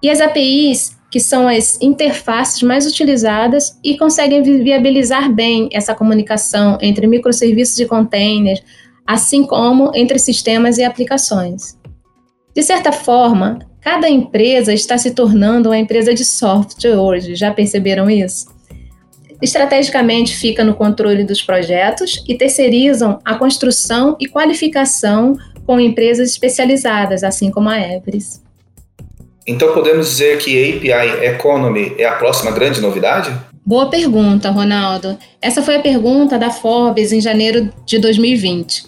E 0.04 0.08
as 0.08 0.22
APIs, 0.22 0.96
que 1.10 1.20
são 1.20 1.48
as 1.48 1.80
interfaces 1.82 2.62
mais 2.62 2.86
utilizadas 2.86 3.80
e 3.84 3.98
conseguem 3.98 4.41
viabilizar 4.41 5.34
bem 5.34 5.70
essa 5.72 5.96
comunicação 5.96 6.78
entre 6.82 7.08
microserviços 7.08 7.80
e 7.80 7.86
containers, 7.86 8.62
assim 9.06 9.46
como 9.46 9.91
entre 9.96 10.20
sistemas 10.20 10.78
e 10.78 10.84
aplicações. 10.84 11.78
De 12.54 12.62
certa 12.62 12.91
forma, 12.91 13.60
cada 13.80 14.10
empresa 14.10 14.74
está 14.74 14.98
se 14.98 15.12
tornando 15.12 15.70
uma 15.70 15.78
empresa 15.78 16.13
de 16.13 16.26
software 16.26 16.98
hoje, 16.98 17.36
já 17.36 17.54
perceberam 17.54 18.10
isso? 18.10 18.48
Estrategicamente 19.41 20.36
fica 20.36 20.63
no 20.63 20.74
controle 20.74 21.24
dos 21.24 21.41
projetos 21.41 22.24
e 22.28 22.36
terceirizam 22.36 23.20
a 23.24 23.36
construção 23.36 24.17
e 24.20 24.28
qualificação 24.28 25.38
com 25.65 25.80
empresas 25.80 26.32
especializadas, 26.32 27.24
assim 27.24 27.52
como 27.52 27.70
a 27.70 27.80
Everest. 27.80 28.47
Então 29.48 29.74
podemos 29.74 30.10
dizer 30.10 30.40
que 30.40 30.74
API 30.74 31.26
Economy 31.26 31.96
é 31.98 32.06
a 32.06 32.14
próxima 32.14 32.52
grande 32.52 32.82
novidade? 32.82 33.32
Boa 33.66 33.90
pergunta, 33.90 34.50
Ronaldo. 34.50 35.18
Essa 35.42 35.62
foi 35.62 35.78
a 35.78 35.82
pergunta 35.82 36.38
da 36.38 36.50
Forbes 36.50 37.14
em 37.14 37.22
janeiro 37.22 37.72
de 37.86 37.98
2020. 37.98 38.86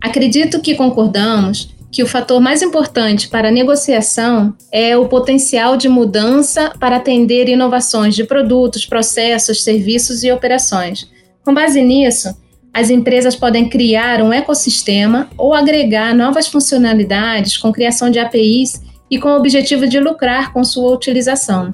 Acredito 0.00 0.60
que 0.60 0.74
concordamos 0.74 1.74
que 1.90 2.02
o 2.02 2.06
fator 2.06 2.40
mais 2.40 2.62
importante 2.62 3.28
para 3.28 3.48
a 3.48 3.52
negociação 3.52 4.54
é 4.72 4.96
o 4.96 5.08
potencial 5.08 5.76
de 5.76 5.88
mudança 5.88 6.72
para 6.78 6.96
atender 6.96 7.48
inovações 7.48 8.14
de 8.14 8.24
produtos, 8.24 8.86
processos, 8.86 9.62
serviços 9.62 10.22
e 10.22 10.30
operações. 10.30 11.10
Com 11.44 11.52
base 11.52 11.82
nisso, 11.82 12.34
as 12.72 12.90
empresas 12.90 13.34
podem 13.34 13.68
criar 13.68 14.22
um 14.22 14.32
ecossistema 14.32 15.28
ou 15.36 15.54
agregar 15.54 16.14
novas 16.14 16.46
funcionalidades 16.46 17.56
com 17.56 17.72
criação 17.72 18.10
de 18.10 18.18
APIs 18.18 18.87
e 19.10 19.18
com 19.18 19.28
o 19.28 19.36
objetivo 19.36 19.86
de 19.86 19.98
lucrar 20.00 20.52
com 20.52 20.64
sua 20.64 20.92
utilização. 20.92 21.72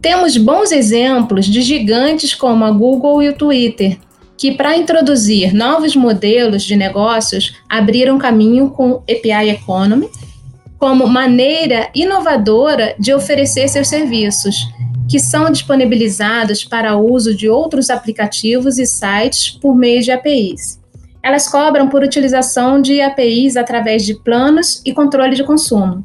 Temos 0.00 0.36
bons 0.36 0.70
exemplos 0.70 1.46
de 1.46 1.62
gigantes 1.62 2.34
como 2.34 2.64
a 2.64 2.70
Google 2.70 3.22
e 3.22 3.28
o 3.28 3.32
Twitter, 3.32 3.98
que, 4.36 4.52
para 4.52 4.76
introduzir 4.76 5.54
novos 5.54 5.96
modelos 5.96 6.62
de 6.62 6.76
negócios, 6.76 7.54
abriram 7.68 8.18
caminho 8.18 8.70
com 8.70 9.02
API 9.08 9.50
Economy 9.50 10.08
como 10.78 11.06
maneira 11.06 11.88
inovadora 11.94 12.94
de 12.98 13.14
oferecer 13.14 13.68
seus 13.68 13.88
serviços, 13.88 14.56
que 15.08 15.18
são 15.18 15.50
disponibilizados 15.50 16.64
para 16.64 16.96
uso 16.96 17.34
de 17.34 17.48
outros 17.48 17.88
aplicativos 17.88 18.78
e 18.78 18.84
sites 18.84 19.50
por 19.50 19.74
meio 19.74 20.02
de 20.02 20.12
APIs. 20.12 20.78
Elas 21.22 21.48
cobram 21.48 21.88
por 21.88 22.02
utilização 22.02 22.82
de 22.82 23.00
APIs 23.00 23.56
através 23.56 24.04
de 24.04 24.14
planos 24.14 24.82
e 24.84 24.92
controle 24.92 25.34
de 25.34 25.44
consumo. 25.44 26.04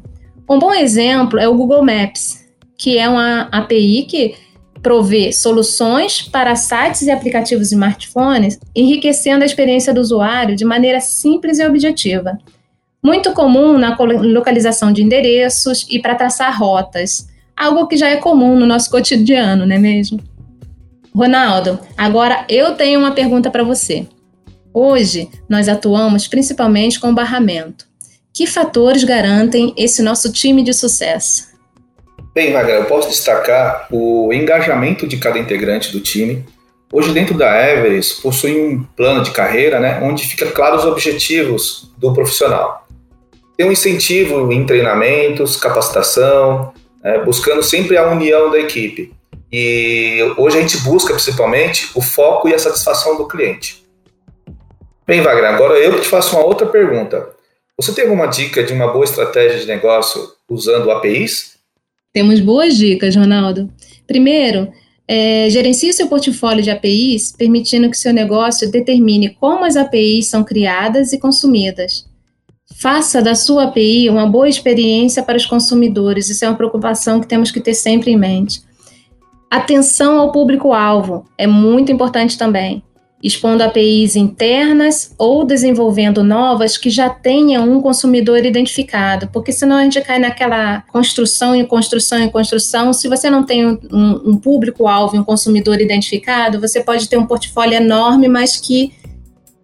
Um 0.50 0.58
bom 0.58 0.74
exemplo 0.74 1.38
é 1.38 1.46
o 1.46 1.54
Google 1.54 1.84
Maps, 1.84 2.44
que 2.76 2.98
é 2.98 3.08
uma 3.08 3.42
API 3.52 4.02
que 4.02 4.34
provê 4.82 5.32
soluções 5.32 6.22
para 6.22 6.56
sites 6.56 7.02
e 7.02 7.10
aplicativos 7.12 7.70
smartphones, 7.70 8.58
enriquecendo 8.74 9.44
a 9.44 9.46
experiência 9.46 9.94
do 9.94 10.00
usuário 10.00 10.56
de 10.56 10.64
maneira 10.64 10.98
simples 10.98 11.60
e 11.60 11.64
objetiva. 11.64 12.36
muito 13.02 13.32
comum 13.32 13.78
na 13.78 13.96
localização 13.96 14.92
de 14.92 15.02
endereços 15.02 15.86
e 15.88 16.00
para 16.00 16.16
traçar 16.16 16.58
rotas, 16.58 17.28
algo 17.56 17.86
que 17.86 17.96
já 17.96 18.08
é 18.08 18.16
comum 18.16 18.58
no 18.58 18.66
nosso 18.66 18.90
cotidiano, 18.90 19.64
não 19.64 19.74
é 19.74 19.78
mesmo? 19.78 20.20
Ronaldo, 21.14 21.78
agora 21.96 22.44
eu 22.48 22.74
tenho 22.74 22.98
uma 22.98 23.12
pergunta 23.12 23.50
para 23.50 23.62
você. 23.62 24.06
Hoje, 24.74 25.30
nós 25.48 25.68
atuamos 25.68 26.28
principalmente 26.28 27.00
com 27.00 27.14
barramento. 27.14 27.89
Que 28.32 28.46
fatores 28.46 29.02
garantem 29.04 29.74
esse 29.76 30.02
nosso 30.02 30.32
time 30.32 30.62
de 30.62 30.72
sucesso? 30.72 31.48
Bem, 32.32 32.52
Wagner, 32.52 32.76
eu 32.76 32.84
posso 32.84 33.08
destacar 33.08 33.88
o 33.90 34.32
engajamento 34.32 35.06
de 35.06 35.16
cada 35.16 35.38
integrante 35.38 35.90
do 35.90 36.00
time. 36.00 36.44
Hoje, 36.92 37.12
dentro 37.12 37.36
da 37.36 37.70
Everest, 37.70 38.22
possui 38.22 38.60
um 38.60 38.84
plano 38.96 39.22
de 39.22 39.32
carreira 39.32 39.80
né, 39.80 40.00
onde 40.02 40.26
fica 40.26 40.46
claro 40.46 40.76
os 40.76 40.84
objetivos 40.84 41.92
do 41.98 42.12
profissional. 42.12 42.86
Tem 43.56 43.66
um 43.66 43.72
incentivo 43.72 44.52
em 44.52 44.64
treinamentos, 44.64 45.56
capacitação, 45.56 46.72
é, 47.02 47.18
buscando 47.24 47.62
sempre 47.62 47.96
a 47.96 48.08
união 48.08 48.50
da 48.50 48.60
equipe. 48.60 49.12
E 49.52 50.20
hoje 50.36 50.58
a 50.58 50.60
gente 50.60 50.78
busca 50.78 51.12
principalmente 51.12 51.90
o 51.96 52.00
foco 52.00 52.48
e 52.48 52.54
a 52.54 52.58
satisfação 52.58 53.16
do 53.16 53.26
cliente. 53.26 53.84
Bem, 55.04 55.20
Wagner, 55.20 55.50
agora 55.50 55.74
eu 55.78 56.00
te 56.00 56.06
faço 56.06 56.36
uma 56.36 56.44
outra 56.44 56.66
pergunta. 56.66 57.39
Você 57.80 57.94
tem 57.94 58.04
alguma 58.04 58.26
dica 58.26 58.62
de 58.62 58.74
uma 58.74 58.92
boa 58.92 59.06
estratégia 59.06 59.58
de 59.58 59.66
negócio 59.66 60.20
usando 60.46 60.90
APIs? 60.90 61.54
Temos 62.12 62.38
boas 62.38 62.76
dicas, 62.76 63.16
Ronaldo. 63.16 63.72
Primeiro, 64.06 64.70
é, 65.08 65.48
gerencie 65.48 65.90
seu 65.94 66.06
portfólio 66.06 66.62
de 66.62 66.70
APIs, 66.70 67.32
permitindo 67.32 67.88
que 67.88 67.96
seu 67.96 68.12
negócio 68.12 68.70
determine 68.70 69.30
como 69.30 69.64
as 69.64 69.76
APIs 69.76 70.26
são 70.26 70.44
criadas 70.44 71.14
e 71.14 71.18
consumidas. 71.18 72.04
Faça 72.76 73.22
da 73.22 73.34
sua 73.34 73.64
API 73.64 74.10
uma 74.10 74.26
boa 74.26 74.46
experiência 74.46 75.22
para 75.22 75.38
os 75.38 75.46
consumidores, 75.46 76.28
isso 76.28 76.44
é 76.44 76.48
uma 76.48 76.58
preocupação 76.58 77.18
que 77.18 77.26
temos 77.26 77.50
que 77.50 77.60
ter 77.60 77.72
sempre 77.72 78.10
em 78.10 78.16
mente. 78.18 78.60
Atenção 79.50 80.20
ao 80.20 80.30
público-alvo 80.30 81.24
é 81.38 81.46
muito 81.46 81.90
importante 81.90 82.36
também, 82.36 82.82
expondo 83.22 83.62
APIs 83.62 84.16
internas 84.16 85.14
ou 85.18 85.44
desenvolvendo 85.44 86.24
novas 86.24 86.78
que 86.78 86.88
já 86.88 87.10
tenham 87.10 87.70
um 87.70 87.80
consumidor 87.80 88.44
identificado, 88.44 89.28
porque 89.28 89.52
senão 89.52 89.76
a 89.76 89.82
gente 89.82 90.00
cai 90.00 90.18
naquela 90.18 90.80
construção 90.90 91.54
e 91.54 91.64
construção 91.66 92.22
e 92.24 92.30
construção. 92.30 92.92
Se 92.92 93.08
você 93.08 93.28
não 93.28 93.44
tem 93.44 93.66
um, 93.66 93.78
um 94.24 94.36
público-alvo 94.36 95.16
um 95.16 95.24
consumidor 95.24 95.80
identificado, 95.80 96.60
você 96.60 96.82
pode 96.82 97.08
ter 97.08 97.18
um 97.18 97.26
portfólio 97.26 97.76
enorme, 97.76 98.26
mas 98.26 98.56
que 98.56 98.92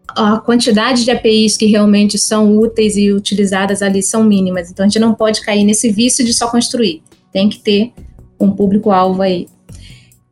a 0.08 0.38
quantidade 0.38 1.04
de 1.04 1.10
APIs 1.10 1.56
que 1.56 1.66
realmente 1.66 2.18
são 2.18 2.58
úteis 2.58 2.96
e 2.96 3.12
utilizadas 3.12 3.80
ali 3.80 4.02
são 4.02 4.22
mínimas. 4.22 4.70
Então 4.70 4.84
a 4.84 4.88
gente 4.88 4.98
não 4.98 5.14
pode 5.14 5.40
cair 5.40 5.64
nesse 5.64 5.90
vício 5.90 6.24
de 6.24 6.34
só 6.34 6.50
construir. 6.50 7.02
Tem 7.32 7.48
que 7.48 7.58
ter 7.58 7.92
um 8.38 8.50
público-alvo 8.50 9.22
aí 9.22 9.46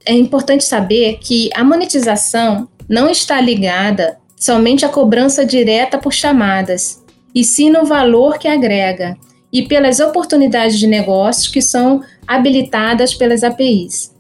é 0.06 0.12
importante 0.12 0.64
saber 0.64 1.18
que 1.18 1.48
a 1.54 1.64
monetização 1.64 2.68
não 2.88 3.09
está 3.09 3.40
ligada 3.40 4.18
somente 4.37 4.85
à 4.85 4.88
cobrança 4.88 5.44
direta 5.44 5.99
por 5.99 6.12
chamadas, 6.12 7.03
e 7.35 7.42
sim 7.42 7.70
no 7.70 7.85
valor 7.85 8.38
que 8.38 8.47
agrega 8.47 9.16
e 9.53 9.62
pelas 9.62 10.01
oportunidades 10.01 10.79
de 10.79 10.87
negócios 10.87 11.49
que 11.49 11.62
são 11.62 12.03
habilitadas 12.27 13.14
pelas 13.14 13.42
APIs. 13.42 14.12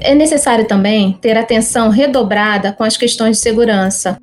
É 0.00 0.14
necessário 0.14 0.66
também 0.66 1.12
ter 1.20 1.36
atenção 1.36 1.88
redobrada 1.88 2.72
com 2.72 2.84
as 2.84 2.96
questões 2.96 3.36
de 3.36 3.42
segurança, 3.42 4.18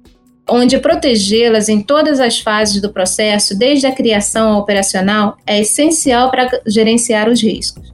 onde 0.49 0.77
protegê-las 0.77 1.69
em 1.69 1.81
todas 1.81 2.19
as 2.19 2.39
fases 2.39 2.81
do 2.81 2.91
processo, 2.91 3.57
desde 3.57 3.87
a 3.87 3.91
criação 3.91 4.53
ao 4.53 4.59
operacional, 4.59 5.37
é 5.47 5.61
essencial 5.61 6.29
para 6.29 6.49
gerenciar 6.67 7.29
os 7.29 7.41
riscos. 7.41 7.90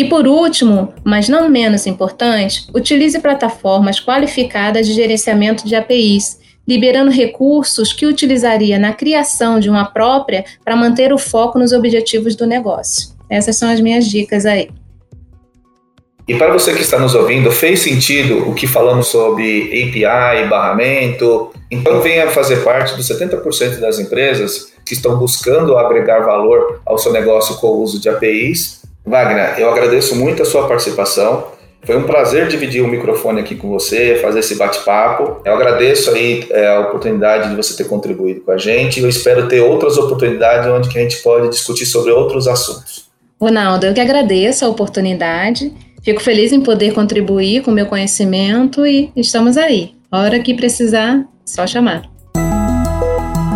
E 0.00 0.08
por 0.08 0.26
último, 0.26 0.94
mas 1.04 1.28
não 1.28 1.50
menos 1.50 1.86
importante, 1.86 2.66
utilize 2.74 3.18
plataformas 3.18 4.00
qualificadas 4.00 4.86
de 4.86 4.94
gerenciamento 4.94 5.66
de 5.66 5.76
APIs, 5.76 6.40
liberando 6.66 7.10
recursos 7.10 7.92
que 7.92 8.06
utilizaria 8.06 8.78
na 8.78 8.94
criação 8.94 9.60
de 9.60 9.68
uma 9.68 9.84
própria 9.84 10.42
para 10.64 10.74
manter 10.74 11.12
o 11.12 11.18
foco 11.18 11.58
nos 11.58 11.74
objetivos 11.74 12.34
do 12.34 12.46
negócio. 12.46 13.10
Essas 13.28 13.58
são 13.58 13.68
as 13.68 13.78
minhas 13.78 14.06
dicas 14.06 14.46
aí. 14.46 14.70
E 16.26 16.34
para 16.34 16.50
você 16.50 16.72
que 16.72 16.80
está 16.80 16.98
nos 16.98 17.14
ouvindo, 17.14 17.50
fez 17.50 17.80
sentido 17.80 18.48
o 18.48 18.54
que 18.54 18.66
falamos 18.66 19.08
sobre 19.08 19.64
API, 19.82 20.48
barramento? 20.48 21.52
Então 21.70 22.00
venha 22.00 22.30
fazer 22.30 22.64
parte 22.64 22.96
dos 22.96 23.06
70% 23.06 23.78
das 23.80 23.98
empresas 23.98 24.72
que 24.86 24.94
estão 24.94 25.18
buscando 25.18 25.76
agregar 25.76 26.20
valor 26.20 26.80
ao 26.86 26.96
seu 26.96 27.12
negócio 27.12 27.56
com 27.56 27.66
o 27.66 27.82
uso 27.82 28.00
de 28.00 28.08
APIs 28.08 28.79
Wagner, 29.10 29.58
eu 29.58 29.68
agradeço 29.68 30.14
muito 30.14 30.42
a 30.42 30.46
sua 30.46 30.68
participação. 30.68 31.48
Foi 31.82 31.96
um 31.96 32.04
prazer 32.04 32.46
dividir 32.46 32.82
o 32.82 32.88
microfone 32.88 33.40
aqui 33.40 33.56
com 33.56 33.68
você, 33.68 34.16
fazer 34.22 34.40
esse 34.40 34.54
bate-papo. 34.54 35.40
Eu 35.44 35.54
agradeço 35.54 36.10
aí 36.10 36.46
é, 36.50 36.68
a 36.68 36.80
oportunidade 36.80 37.48
de 37.48 37.56
você 37.56 37.76
ter 37.76 37.88
contribuído 37.88 38.42
com 38.42 38.52
a 38.52 38.58
gente. 38.58 39.00
Eu 39.00 39.08
espero 39.08 39.48
ter 39.48 39.60
outras 39.60 39.96
oportunidades 39.96 40.68
onde 40.68 40.88
a 40.88 41.02
gente 41.02 41.16
pode 41.22 41.48
discutir 41.48 41.86
sobre 41.86 42.12
outros 42.12 42.46
assuntos. 42.46 43.10
Ronaldo, 43.40 43.86
eu 43.86 43.94
que 43.94 44.00
agradeço 44.00 44.64
a 44.64 44.68
oportunidade. 44.68 45.72
Fico 46.02 46.20
feliz 46.20 46.52
em 46.52 46.60
poder 46.60 46.92
contribuir 46.92 47.62
com 47.62 47.70
o 47.70 47.74
meu 47.74 47.86
conhecimento 47.86 48.86
e 48.86 49.10
estamos 49.16 49.56
aí. 49.56 49.94
A 50.12 50.20
hora 50.20 50.38
que 50.40 50.54
precisar, 50.54 51.24
só 51.44 51.66
chamar. 51.66 52.19